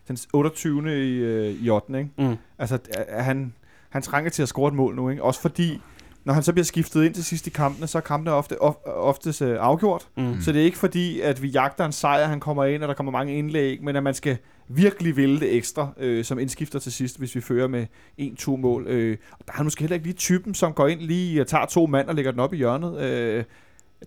[0.08, 1.06] Den 28.
[1.06, 1.98] i, øh, i 8.
[1.98, 2.10] Ikke?
[2.18, 2.36] Mm.
[2.60, 2.78] Altså,
[3.08, 3.54] er han,
[3.90, 5.10] han trænger til at score et mål nu.
[5.10, 5.24] Ikke?
[5.24, 5.82] Også fordi,
[6.26, 8.76] når han så bliver skiftet ind til sidst i kampene, så er kampene ofte, of,
[8.86, 10.08] oftest øh, afgjort.
[10.18, 10.42] Mm.
[10.42, 12.94] Så det er ikke fordi, at vi jagter en sejr, han kommer ind, og der
[12.94, 14.38] kommer mange indlæg, men at man skal
[14.70, 17.86] virkelig ville det ekstra, øh, som indskifter til sidst, hvis vi fører med
[18.22, 18.88] 1-2 mål.
[18.88, 21.66] Øh, og der er måske heller ikke lige typen, som går ind lige og tager
[21.66, 23.02] to mand og lægger den op i hjørnet.
[23.02, 23.44] Øh,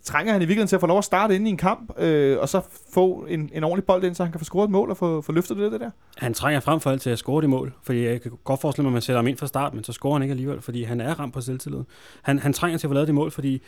[0.03, 2.39] trænger han i virkeligheden til at få lov at starte ind i en kamp, øh,
[2.39, 2.61] og så
[2.95, 5.21] få en, en ordentlig bold ind, så han kan få scoret et mål og få,
[5.21, 5.91] få løftet det, det der?
[6.17, 8.85] Han trænger frem for alt til at score det mål, fordi jeg kan godt forestille
[8.85, 10.83] mig, at man sætter ham ind fra start, men så scorer han ikke alligevel, fordi
[10.83, 11.81] han er ramt på selvtillid.
[12.23, 13.63] Han, han trænger til at få lavet det mål, fordi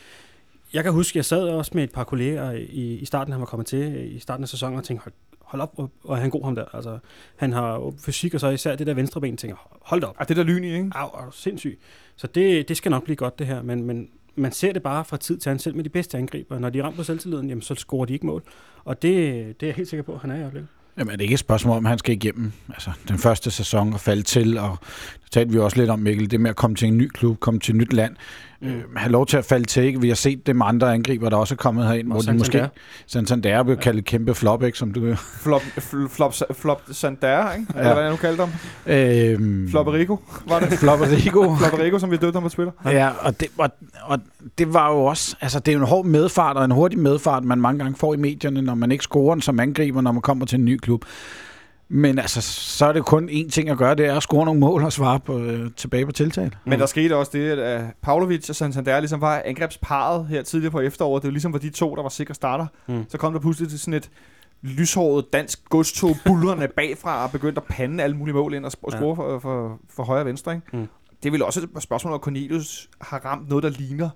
[0.72, 3.46] jeg kan huske, jeg sad også med et par kolleger i, i starten, han var
[3.46, 5.14] kommet til, i starten af sæsonen, og tænkte, hold,
[5.54, 6.64] hold op, og, og han god ham der.
[6.74, 6.98] Altså,
[7.36, 10.28] han har fysik, og så især det der venstre ben, tænker, hold da op, Ah,
[10.28, 10.90] det der lyn i, ikke?
[10.94, 11.78] au, er du sindssyg.
[12.16, 15.04] Så det, det skal nok blive godt, det her, men, men man ser det bare
[15.04, 16.58] fra tid til anden, selv med de bedste angriber.
[16.58, 18.42] Når de er ramt på selvtilliden, jamen, så scorer de ikke mål.
[18.84, 19.12] Og det,
[19.60, 20.68] det er jeg helt sikker på, at han er i øjeblikket.
[20.98, 24.00] Jamen, er det ikke et spørgsmål om, han skal igennem altså, den første sæson og
[24.00, 24.76] falde til, og
[25.22, 27.40] det talte vi også lidt om, Mikkel, det med at komme til en ny klub,
[27.40, 28.16] komme til et nyt land.
[28.64, 30.00] Øh, have lov til at falde til, ikke?
[30.00, 32.68] Vi har set det med andre angriber, der også er kommet herind, hvor de måske...
[33.06, 35.14] Santander blev kaldt kæmpe flop, ikke, som du...
[35.16, 37.66] Flop, fl- flop, flop Sander, ikke?
[37.74, 37.80] Ja.
[37.80, 38.50] Eller hvad nu kaldte ham.
[38.86, 40.78] Øhm, Flopperico, var det?
[40.84, 41.56] Flopperico.
[41.56, 42.72] Flopperico, som vi døbte ham på Twitter.
[42.84, 43.70] Ja, og det, og,
[44.02, 44.18] og
[44.58, 47.44] det var jo også, altså det er jo en hård medfart og en hurtig medfart,
[47.44, 50.46] man mange gange får i medierne, når man ikke scorer som angriber, når man kommer
[50.46, 51.04] til en ny klub.
[51.96, 54.60] Men altså, så er det kun én ting at gøre, det er at score nogle
[54.60, 56.50] mål og svare på, øh, tilbage på tiltale.
[56.64, 60.70] Men der skete også det, at uh, Pavlovic og Santander ligesom var angrebsparet her tidligere
[60.70, 61.22] på efteråret.
[61.22, 62.66] Det var ligesom var de to, der var sikre starter.
[62.86, 63.04] Mm.
[63.08, 64.10] Så kom der pludselig til sådan et
[64.62, 68.92] lyshåret dansk godstog bullerne bagfra og begyndte at pande alle mulige mål ind og sp-
[68.92, 68.96] Ja.
[68.98, 70.54] score for, for, for højre og venstre.
[70.54, 70.66] Ikke?
[70.76, 70.86] Mm.
[71.22, 74.08] Det er vel også et spørgsmål, om Cornelius har ramt noget, der ligner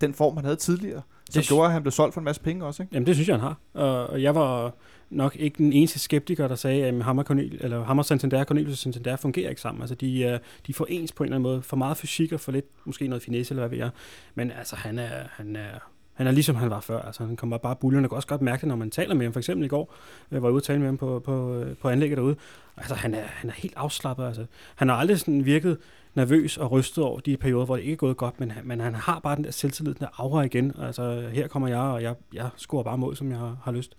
[0.00, 1.02] den form, han havde tidligere.
[1.30, 2.82] Som Det- gjorde, at han blev solgt for en masse penge også.
[2.82, 2.94] Ikke?
[2.94, 3.40] Jamen, det synes jeg, han
[3.74, 3.82] har.
[3.84, 4.74] Og jeg var
[5.10, 8.78] nok ikke den eneste skeptiker, der sagde, at Hammer, Cornel, eller Hammer Santander og Cornelius
[8.78, 9.82] Santander fungerer ikke sammen.
[9.82, 11.62] Altså, de, øh, de får ens på en eller anden måde.
[11.62, 13.90] For meget fysik og for lidt, måske noget finesse, eller hvad ved jeg.
[14.34, 17.02] Men altså, han er, han er, han er ligesom han var før.
[17.02, 18.04] Altså, han kommer bare bullerne.
[18.04, 19.32] Jeg kan også godt mærke det, når man taler med ham.
[19.32, 19.94] For eksempel i går,
[20.30, 22.36] øh, var jeg ude og tale med ham på, på, øh, på anlægget derude.
[22.76, 24.26] Altså, han er, han er helt afslappet.
[24.26, 24.46] Altså.
[24.76, 25.78] Han har aldrig sådan virket
[26.14, 28.80] nervøs og rystet over de perioder, hvor det ikke er gået godt, men han, men
[28.80, 30.72] han har bare den der selvtillid, den der aura igen.
[30.78, 33.96] Altså, her kommer jeg, og jeg, jeg scorer bare mål, som jeg har, har lyst.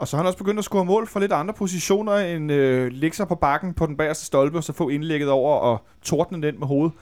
[0.00, 2.92] Og så har han også begyndt at score mål fra lidt andre positioner, end øh,
[2.92, 6.42] ligge sig på bakken på den bagerste stolpe, og så få indlægget over og tordne
[6.42, 6.92] den med hovedet.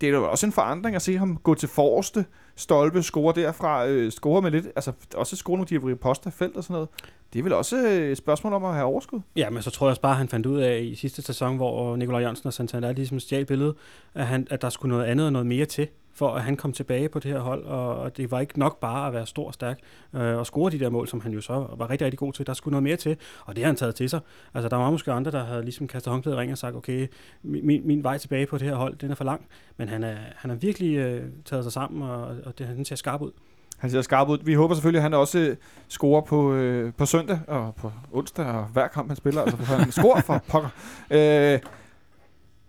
[0.00, 2.24] Det er jo også en forandring at se ham gå til forreste
[2.56, 6.64] stolpe, score derfra, øh, score med lidt, altså også score nogle de poster felt og
[6.64, 6.88] sådan noget.
[7.32, 9.20] Det er vel også øh, et spørgsmål om at have overskud.
[9.36, 11.56] Ja, men så tror jeg også bare, at han fandt ud af i sidste sæson,
[11.56, 13.74] hvor Nikolaj Jørgensen og Santander ligesom stjal billedet,
[14.14, 16.72] at, han, at der skulle noget andet og noget mere til, for at han kom
[16.72, 19.46] tilbage på det her hold, og, og det var ikke nok bare at være stor
[19.46, 19.78] og stærk
[20.14, 22.46] øh, og score de der mål, som han jo så var rigtig, rigtig god til.
[22.46, 24.20] Der skulle noget mere til, og det har han taget til sig.
[24.54, 27.08] Altså, der var måske andre, der havde ligesom kastet håndklædet i ring og sagt, okay,
[27.42, 29.46] min, min vej tilbage på det her hold, den er for lang,
[29.76, 32.96] men han er, han er virkelig øh, taget sig sammen, og, og det, han ser
[32.96, 33.30] skarp ud.
[33.78, 34.38] Han ser skarp ud.
[34.44, 35.56] Vi håber selvfølgelig, at han også øh,
[35.88, 39.42] scorer på, øh, på søndag og på onsdag og hver kamp, han spiller.
[39.42, 40.68] Altså, han scorer for pokker.
[41.10, 41.58] Øh,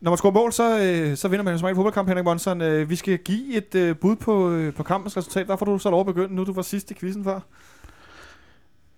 [0.05, 2.61] når man scorer mål, så, øh, så vinder man jo som regel fodboldkamp, Henrik Monson.
[2.61, 5.47] Øh, vi skal give et øh, bud på, øh, på kampens resultat.
[5.47, 7.39] Får du så lov at begynde, nu du var sidst i quizzen før.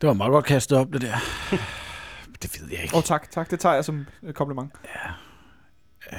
[0.01, 1.15] Det var meget godt kastet op, det der.
[2.41, 2.95] det ved jeg ikke.
[2.95, 3.51] Åh, oh, tak, tak.
[3.51, 4.71] Det tager jeg som et kompliment.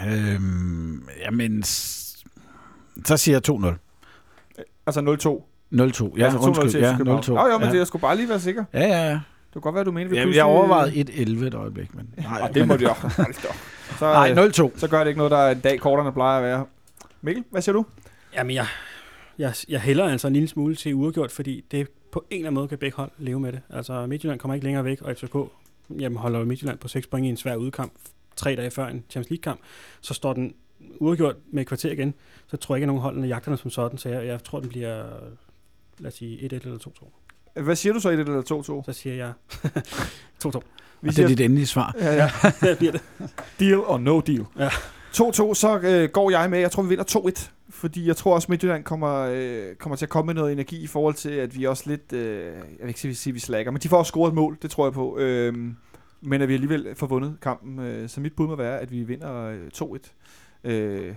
[0.07, 4.65] Øhm, jamen, så siger jeg 2-0.
[4.87, 5.05] Altså 0-2.
[5.05, 6.19] 0-2.
[6.19, 6.83] Ja, altså 2-0 undskyld.
[6.83, 7.23] Ja, FC København.
[7.23, 7.33] 0-2.
[7.33, 7.73] Nå, jo, men ja.
[7.73, 8.65] det, jeg skulle bare lige være sikker.
[8.73, 9.21] Ja, ja, ja.
[9.55, 10.37] Det kunne godt være, du mente, vi Jeg, pludselig...
[10.37, 12.15] jeg overvejede 1-11 et øjeblik, men...
[12.17, 12.95] Nej, det må det jo.
[13.99, 14.79] så, Nej, øh, 0-2.
[14.79, 16.67] så gør det ikke noget, der er en dag kortere, end plejer at være.
[17.23, 17.85] Mikkel, hvad siger du?
[18.35, 18.67] Jamen, jeg,
[19.39, 22.55] jeg, jeg hælder altså en lille smule til uafgjort, fordi det på en eller anden
[22.55, 23.61] måde kan begge hold leve med det.
[23.71, 25.37] Altså, Midtjylland kommer ikke længere væk, og FCK
[25.99, 27.93] jamen, holder Midtjylland på 6 point i en svær udkamp
[28.37, 29.61] tre dage før en Champions League-kamp.
[30.01, 30.55] Så står den
[30.99, 32.15] uafgjort med et kvarter igen,
[32.47, 34.61] så tror jeg ikke, at nogen holdene jagter den som sådan, så jeg, jeg tror,
[34.61, 35.05] den bliver,
[35.99, 37.05] lad os sige, 1-1 eller 2-2.
[37.63, 38.93] Hvad siger du så, 1 eller 2-2?
[38.93, 39.33] Så siger jeg
[40.47, 40.61] 2-2.
[41.01, 41.95] Vi Og det er dit endelige svar.
[42.01, 42.31] ja, ja.
[42.61, 43.01] Det bliver det.
[43.61, 44.45] Deal or no deal.
[44.59, 44.69] Ja.
[44.69, 46.59] 2-2, så øh, går jeg med.
[46.59, 47.05] Jeg tror, vi vinder
[47.39, 47.51] 2-1.
[47.71, 50.87] Fordi jeg tror også, Midtjylland kommer, øh, kommer til at komme med noget energi i
[50.87, 52.13] forhold til, at vi også lidt...
[52.13, 54.59] Øh, jeg vil ikke sige, at vi slækker, men de får også scoret et mål,
[54.63, 55.19] det tror jeg på.
[55.19, 55.55] Øh,
[56.21, 57.79] men at vi alligevel får vundet kampen.
[57.79, 60.71] Øh, så mit bud må være, at vi vinder øh, 2-1.
[60.71, 61.15] Øh,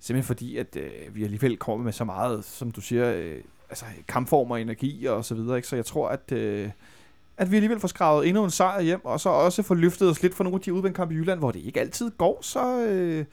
[0.00, 3.36] simpelthen fordi, at øh, vi alligevel kommer med så meget, som du siger, øh,
[3.70, 5.56] altså kampform og energi og så videre.
[5.56, 5.68] Ikke?
[5.68, 6.32] Så jeg tror, at...
[6.32, 6.70] Øh,
[7.36, 10.22] at vi alligevel får skravet endnu en sejr hjem, og så også får løftet os
[10.22, 13.24] lidt for nogle af de udvendkampe i Jylland, hvor det ikke altid går, så, øh,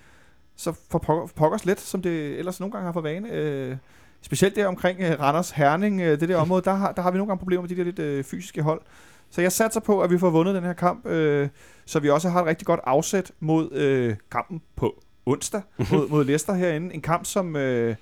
[0.55, 3.31] så får pokker, pokkers lidt, som det ellers nogle gange har for vane.
[3.31, 3.77] Øh,
[4.21, 7.17] specielt der omkring øh, Randers Herning, øh, det der område, der har, der har vi
[7.17, 8.81] nogle gange problemer med de der lidt øh, fysiske hold.
[9.29, 11.49] Så jeg satser på, at vi får vundet den her kamp, øh,
[11.85, 15.61] så vi også har et rigtig godt afsæt mod øh, kampen på onsdag
[15.91, 16.93] mod, mod Leicester herinde.
[16.93, 17.95] En kamp, som øh,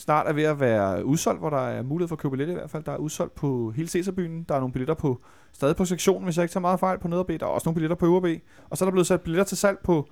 [0.00, 2.58] snart er ved at være udsolgt, hvor der er mulighed for at købe billetter i
[2.58, 2.84] hvert fald.
[2.84, 4.42] Der er udsolgt på hele Caesarbyen.
[4.42, 5.20] Der er nogle billetter på
[5.52, 7.28] stadig på sektionen, hvis jeg ikke tager meget fejl på neder B.
[7.28, 8.42] Der er også nogle billetter på øvre B.
[8.70, 10.08] Og så er der blevet sat billetter til salg på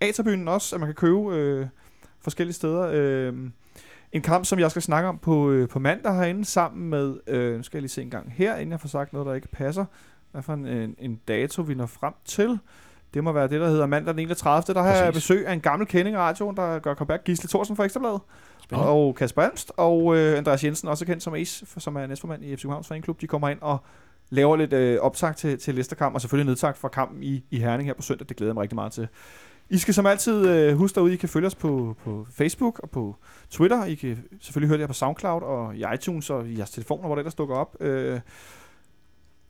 [0.00, 1.66] A-tribunen også, at man kan købe øh,
[2.20, 2.90] forskellige steder.
[2.92, 3.34] Øh,
[4.12, 7.56] en kamp, som jeg skal snakke om på, øh, på mandag herinde, sammen med, øh,
[7.56, 9.48] nu skal jeg lige se en gang her, inden jeg får sagt noget, der ikke
[9.48, 9.84] passer.
[10.32, 12.58] Hvad for en, en, en dato, vi når frem til.
[13.14, 14.74] Det må være det, der hedder mandag den 31.
[14.74, 17.24] Der har jeg besøg af en gammel kending af radioen, der gør comeback.
[17.24, 18.20] Gisle Thorsen fra Ekstrabladet.
[18.66, 18.90] Spændende.
[18.90, 22.44] Og Kasper Almst og øh, Andreas Jensen, også kendt som Ace, for- som er næstformand
[22.44, 23.78] i FC Københavns Fanklub, de kommer ind og
[24.30, 27.88] laver lidt øh, optag til, til Lesterkamp, og selvfølgelig nedtag fra kampen i, i Herning
[27.88, 28.28] her på søndag.
[28.28, 29.08] Det glæder jeg mig rigtig meget til.
[29.70, 32.90] I skal som altid øh, huske derude, I kan følge os på, på Facebook og
[32.90, 33.16] på
[33.50, 33.84] Twitter.
[33.84, 37.06] I kan selvfølgelig høre det her på SoundCloud og i iTunes og i jeres telefoner,
[37.06, 37.76] hvor det ellers dukker op.
[37.80, 38.20] Øh,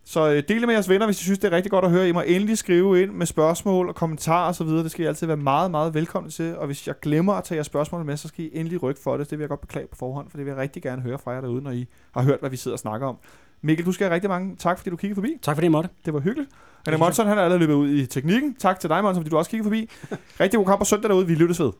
[0.08, 1.90] så øh, del det med jeres venner, hvis I synes, det er rigtig godt at
[1.90, 2.08] høre.
[2.08, 4.66] I må endelig skrive ind med spørgsmål og kommentarer osv.
[4.66, 6.56] Det skal I altid være meget, meget velkomne til.
[6.56, 9.16] Og hvis jeg glemmer at tage jeres spørgsmål med, så skal I endelig rykke for
[9.16, 9.30] det.
[9.30, 11.30] Det vil jeg godt beklage på forhånd, for det vil jeg rigtig gerne høre fra
[11.30, 13.16] jer derude, når I har hørt, hvad vi sidder og snakker om.
[13.62, 15.38] Mikkel, du skal have rigtig mange tak, fordi du kiggede forbi.
[15.42, 15.90] Tak fordi I måtte.
[16.04, 16.50] Det var hyggeligt.
[16.86, 18.54] Henrik Monson, han er allerede løbet ud i teknikken.
[18.54, 19.90] Tak til dig, Monson, fordi du også kiggede forbi.
[20.40, 21.26] Rigtig god kamp på søndag derude.
[21.26, 21.72] Vi lyttes ved.